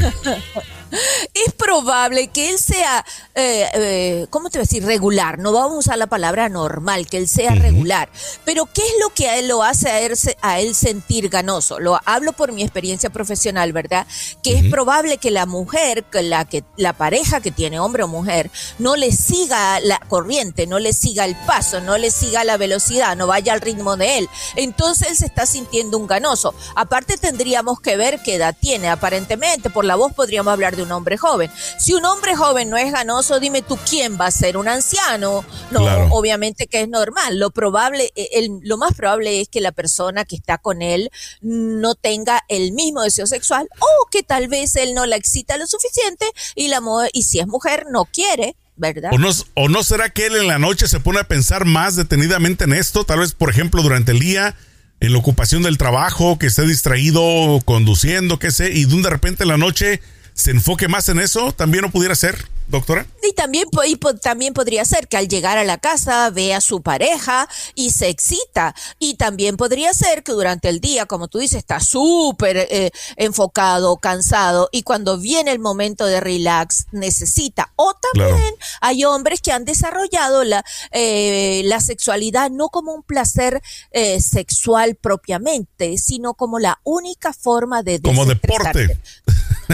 es 1.34 1.52
probable 1.54 2.28
que 2.28 2.50
él 2.50 2.58
sea, 2.58 3.04
eh, 3.34 3.66
eh, 3.74 4.26
¿cómo 4.30 4.50
te 4.50 4.58
voy 4.58 4.62
a 4.62 4.68
decir? 4.68 4.84
Regular. 4.84 5.38
No 5.38 5.52
vamos 5.52 5.74
a 5.74 5.78
usar 5.78 5.98
la 5.98 6.06
palabra 6.06 6.48
normal, 6.48 7.06
que 7.06 7.18
él 7.18 7.28
sea 7.28 7.54
regular. 7.54 8.08
Pero 8.44 8.66
¿qué 8.66 8.82
es 8.82 8.94
lo 9.00 9.10
que 9.10 9.28
a 9.28 9.38
él 9.38 9.48
lo 9.48 9.62
hace 9.62 9.88
a 9.88 10.00
él, 10.00 10.14
a 10.42 10.60
él 10.60 10.74
sentir 10.74 11.28
ganoso? 11.28 11.78
Lo 11.78 12.00
hablo 12.04 12.32
por 12.32 12.52
mi 12.52 12.62
experiencia 12.62 13.10
profesional, 13.10 13.72
¿verdad? 13.72 14.06
Que 14.42 14.58
es 14.58 14.64
probable 14.70 15.18
que 15.18 15.30
la 15.30 15.46
mujer, 15.46 16.04
que 16.04 16.22
la, 16.22 16.44
que, 16.44 16.64
la 16.76 16.92
pareja 16.92 17.40
que 17.40 17.50
tiene, 17.50 17.80
hombre 17.80 18.02
o 18.02 18.08
mujer, 18.08 18.50
no 18.78 18.96
le 18.96 19.12
siga 19.12 19.80
la 19.80 19.98
corriente, 20.08 20.66
no 20.66 20.78
le 20.78 20.92
siga 20.92 21.24
el 21.24 21.36
paso, 21.36 21.80
no 21.80 21.98
le 21.98 22.10
siga 22.10 22.44
la 22.44 22.56
velocidad, 22.56 23.16
no 23.16 23.26
vaya 23.26 23.52
al 23.52 23.60
ritmo 23.60 23.96
de 23.96 24.18
él. 24.18 24.28
Entonces 24.56 25.08
él 25.08 25.16
se 25.16 25.26
está 25.26 25.46
sintiendo 25.46 25.98
un 25.98 26.06
ganoso. 26.06 26.54
Aparte 26.74 27.16
tendríamos 27.16 27.80
que 27.80 27.96
ver 27.96 28.20
qué 28.22 28.36
edad 28.36 28.56
tiene. 28.58 28.88
Aparentemente, 28.88 29.70
por 29.70 29.84
la 29.84 29.96
voz 29.96 30.12
podríamos 30.12 30.52
hablar 30.52 30.76
de 30.76 30.77
un 30.82 30.92
hombre 30.92 31.16
joven. 31.16 31.50
Si 31.78 31.94
un 31.94 32.04
hombre 32.04 32.34
joven 32.34 32.70
no 32.70 32.76
es 32.76 32.92
ganoso, 32.92 33.40
dime 33.40 33.62
tú 33.62 33.78
quién 33.88 34.18
va 34.20 34.26
a 34.26 34.30
ser 34.30 34.56
un 34.56 34.68
anciano. 34.68 35.44
No, 35.70 35.84
obviamente 36.10 36.66
que 36.66 36.82
es 36.82 36.88
normal. 36.88 37.38
Lo 37.38 37.50
probable, 37.50 38.12
eh, 38.16 38.28
el, 38.32 38.60
lo 38.62 38.76
más 38.76 38.94
probable 38.94 39.40
es 39.40 39.48
que 39.48 39.60
la 39.60 39.72
persona 39.72 40.24
que 40.24 40.36
está 40.36 40.58
con 40.58 40.82
él 40.82 41.10
no 41.40 41.94
tenga 41.94 42.42
el 42.48 42.72
mismo 42.72 43.02
deseo 43.02 43.26
sexual 43.26 43.68
o 43.78 44.08
que 44.10 44.22
tal 44.22 44.48
vez 44.48 44.76
él 44.76 44.94
no 44.94 45.06
la 45.06 45.16
excita 45.16 45.56
lo 45.56 45.66
suficiente 45.66 46.26
y 46.54 46.68
la 46.68 46.80
y 47.12 47.24
si 47.24 47.38
es 47.40 47.46
mujer 47.46 47.86
no 47.90 48.04
quiere. 48.04 48.56
¿verdad? 48.76 49.10
¿O 49.12 49.18
no, 49.18 49.30
¿O 49.54 49.68
no 49.68 49.82
será 49.82 50.10
que 50.10 50.26
él 50.26 50.36
en 50.36 50.46
la 50.46 50.60
noche 50.60 50.86
se 50.86 51.00
pone 51.00 51.18
a 51.18 51.24
pensar 51.24 51.64
más 51.64 51.96
detenidamente 51.96 52.62
en 52.62 52.72
esto? 52.72 53.02
Tal 53.04 53.18
vez, 53.18 53.32
por 53.34 53.50
ejemplo, 53.50 53.82
durante 53.82 54.12
el 54.12 54.20
día, 54.20 54.54
en 55.00 55.12
la 55.12 55.18
ocupación 55.18 55.62
del 55.62 55.78
trabajo, 55.78 56.38
que 56.38 56.46
esté 56.46 56.62
distraído 56.62 57.60
conduciendo, 57.64 58.38
qué 58.38 58.50
sé, 58.50 58.70
y 58.72 58.84
de 58.84 59.10
repente 59.10 59.42
en 59.42 59.48
la 59.48 59.56
noche 59.56 60.00
se 60.38 60.52
enfoque 60.52 60.86
más 60.86 61.08
en 61.08 61.18
eso, 61.18 61.50
también 61.50 61.82
no 61.82 61.90
pudiera 61.90 62.14
ser, 62.14 62.48
doctora. 62.68 63.04
Y 63.24 63.32
también, 63.32 63.66
y 63.86 63.96
también 64.22 64.54
podría 64.54 64.84
ser 64.84 65.08
que 65.08 65.16
al 65.16 65.26
llegar 65.26 65.58
a 65.58 65.64
la 65.64 65.78
casa 65.78 66.30
vea 66.30 66.58
a 66.58 66.60
su 66.60 66.80
pareja 66.80 67.48
y 67.74 67.90
se 67.90 68.08
excita. 68.08 68.72
Y 69.00 69.14
también 69.14 69.56
podría 69.56 69.92
ser 69.94 70.22
que 70.22 70.30
durante 70.30 70.68
el 70.68 70.80
día, 70.80 71.06
como 71.06 71.26
tú 71.26 71.38
dices, 71.38 71.58
está 71.58 71.80
súper 71.80 72.56
eh, 72.70 72.92
enfocado, 73.16 73.96
cansado 73.96 74.68
y 74.70 74.84
cuando 74.84 75.18
viene 75.18 75.50
el 75.50 75.58
momento 75.58 76.06
de 76.06 76.20
relax 76.20 76.86
necesita. 76.92 77.72
O 77.74 77.94
también 78.12 78.54
hay 78.80 79.04
hombres 79.04 79.40
que 79.40 79.50
han 79.50 79.64
desarrollado 79.64 80.44
la, 80.44 80.64
eh, 80.92 81.62
la 81.64 81.80
sexualidad 81.80 82.48
no 82.48 82.68
como 82.68 82.94
un 82.94 83.02
placer 83.02 83.60
eh, 83.90 84.20
sexual 84.20 84.94
propiamente, 84.94 85.98
sino 85.98 86.34
como 86.34 86.60
la 86.60 86.78
única 86.84 87.32
forma 87.32 87.82
de... 87.82 88.00
Como 88.00 88.24
deporte. 88.24 89.00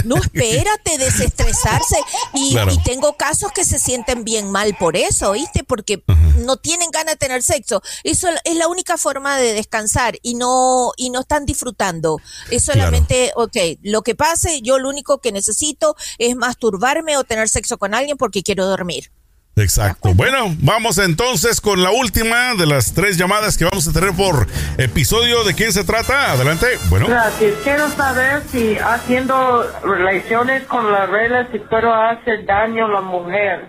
No, 0.04 0.16
espérate, 0.16 0.98
desestresarse. 0.98 1.96
Y, 2.34 2.56
tengo 2.84 3.16
casos 3.16 3.52
que 3.52 3.64
se 3.64 3.78
sienten 3.78 4.24
bien 4.24 4.50
mal 4.50 4.76
por 4.78 4.96
eso, 4.96 5.32
¿viste? 5.32 5.64
Porque 5.64 6.02
no 6.38 6.56
tienen 6.56 6.90
ganas 6.90 7.14
de 7.14 7.18
tener 7.18 7.42
sexo. 7.42 7.82
Eso 8.02 8.28
es 8.44 8.56
la 8.56 8.68
única 8.68 8.98
forma 8.98 9.36
de 9.38 9.54
descansar 9.54 10.18
y 10.22 10.34
no, 10.34 10.92
y 10.96 11.10
no 11.10 11.20
están 11.20 11.46
disfrutando. 11.46 12.20
Es 12.50 12.64
solamente, 12.64 13.32
ok, 13.36 13.56
lo 13.82 14.02
que 14.02 14.14
pase, 14.14 14.60
yo 14.62 14.78
lo 14.78 14.88
único 14.88 15.20
que 15.20 15.32
necesito 15.32 15.96
es 16.18 16.36
masturbarme 16.36 17.16
o 17.16 17.24
tener 17.24 17.48
sexo 17.48 17.78
con 17.78 17.94
alguien 17.94 18.16
porque 18.16 18.42
quiero 18.42 18.66
dormir. 18.66 19.10
Exacto. 19.56 20.14
Bueno, 20.14 20.54
vamos 20.58 20.98
entonces 20.98 21.60
con 21.60 21.82
la 21.82 21.92
última 21.92 22.54
de 22.54 22.66
las 22.66 22.92
tres 22.92 23.16
llamadas 23.16 23.56
que 23.56 23.64
vamos 23.64 23.86
a 23.86 23.92
tener 23.92 24.12
por 24.12 24.48
episodio. 24.78 25.44
¿De 25.44 25.54
quién 25.54 25.72
se 25.72 25.84
trata? 25.84 26.32
Adelante. 26.32 26.66
Bueno. 26.88 27.06
Gracias. 27.06 27.54
Quiero 27.62 27.88
saber 27.90 28.42
si 28.50 28.76
haciendo 28.76 29.64
relaciones 29.84 30.64
con 30.64 30.90
la 30.90 31.06
regla 31.06 31.48
si 31.52 31.60
puedo 31.60 31.94
hacer 31.94 32.44
daño 32.46 32.86
a 32.86 32.88
la 32.88 33.00
mujer 33.00 33.68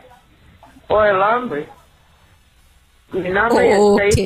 o 0.87 1.03
el 1.03 1.21
hombre. 1.21 1.69
Mi 3.11 3.29
nombre 3.29 3.71
es 4.07 4.25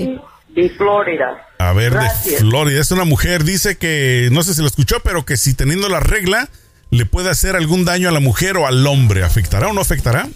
de 0.55 0.69
Florida. 0.77 1.45
A 1.59 1.73
ver, 1.73 1.93
de 1.93 2.37
Florida. 2.37 2.79
Es 2.79 2.91
una 2.91 3.03
mujer, 3.03 3.43
dice 3.43 3.77
que, 3.77 4.29
no 4.31 4.43
sé 4.43 4.53
si 4.53 4.61
lo 4.61 4.67
escuchó, 4.67 5.01
pero 5.03 5.25
que 5.25 5.35
si 5.35 5.53
teniendo 5.53 5.89
la 5.89 5.99
regla 5.99 6.47
le 6.89 7.05
puede 7.05 7.29
hacer 7.29 7.55
algún 7.55 7.85
daño 7.85 8.09
a 8.09 8.11
la 8.11 8.19
mujer 8.19 8.57
o 8.57 8.65
al 8.65 8.87
hombre, 8.87 9.23
¿afectará 9.23 9.67
o 9.67 9.73
no 9.73 9.81
afectará? 9.81 10.27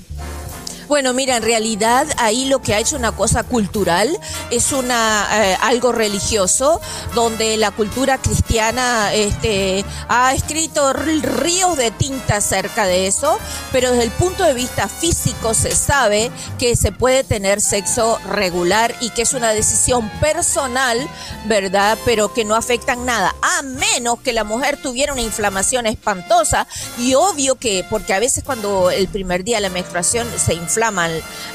Bueno, 0.94 1.12
mira, 1.16 1.38
en 1.38 1.42
realidad 1.42 2.06
ahí 2.20 2.46
lo 2.46 2.62
que 2.62 2.76
ha 2.76 2.80
hecho 2.80 2.96
una 2.96 3.14
cosa 3.14 3.42
cultural 3.42 4.16
es 4.52 4.72
una 4.72 5.28
eh, 5.32 5.58
algo 5.62 5.92
religioso, 5.92 6.80
donde 7.16 7.58
la 7.58 7.72
cultura 7.72 8.20
cristiana 8.20 9.12
este, 9.12 9.84
ha 10.08 10.36
escrito 10.36 10.94
ríos 10.94 11.78
de 11.78 11.90
tinta 11.90 12.36
acerca 12.36 12.86
de 12.86 13.08
eso, 13.08 13.40
pero 13.72 13.90
desde 13.90 14.04
el 14.04 14.12
punto 14.12 14.44
de 14.44 14.54
vista 14.54 14.88
físico 14.88 15.56
se 15.56 15.76
sabe 15.76 16.30
que 16.60 16.76
se 16.76 16.92
puede 16.92 17.24
tener 17.24 17.60
sexo 17.60 18.20
regular 18.30 18.94
y 19.02 19.10
que 19.10 19.24
es 19.24 19.34
una 19.34 19.50
decisión 19.50 20.08
personal, 20.22 21.00
¿verdad? 21.46 21.98
Pero 22.06 22.36
que 22.36 22.46
no 22.46 22.54
afectan 22.54 23.04
nada, 23.04 23.34
a 23.42 23.64
menos 23.64 24.20
que 24.20 24.32
la 24.32 24.44
mujer 24.44 24.78
tuviera 24.78 25.12
una 25.12 25.24
inflamación 25.24 25.88
espantosa 25.88 26.68
y 27.00 27.16
obvio 27.16 27.56
que, 27.56 27.84
porque 27.90 28.14
a 28.14 28.20
veces 28.20 28.44
cuando 28.44 28.92
el 28.92 29.08
primer 29.08 29.44
día 29.44 29.58
de 29.58 29.62
la 29.62 29.70
menstruación 29.70 30.28
se 30.38 30.54
inflama 30.54 30.83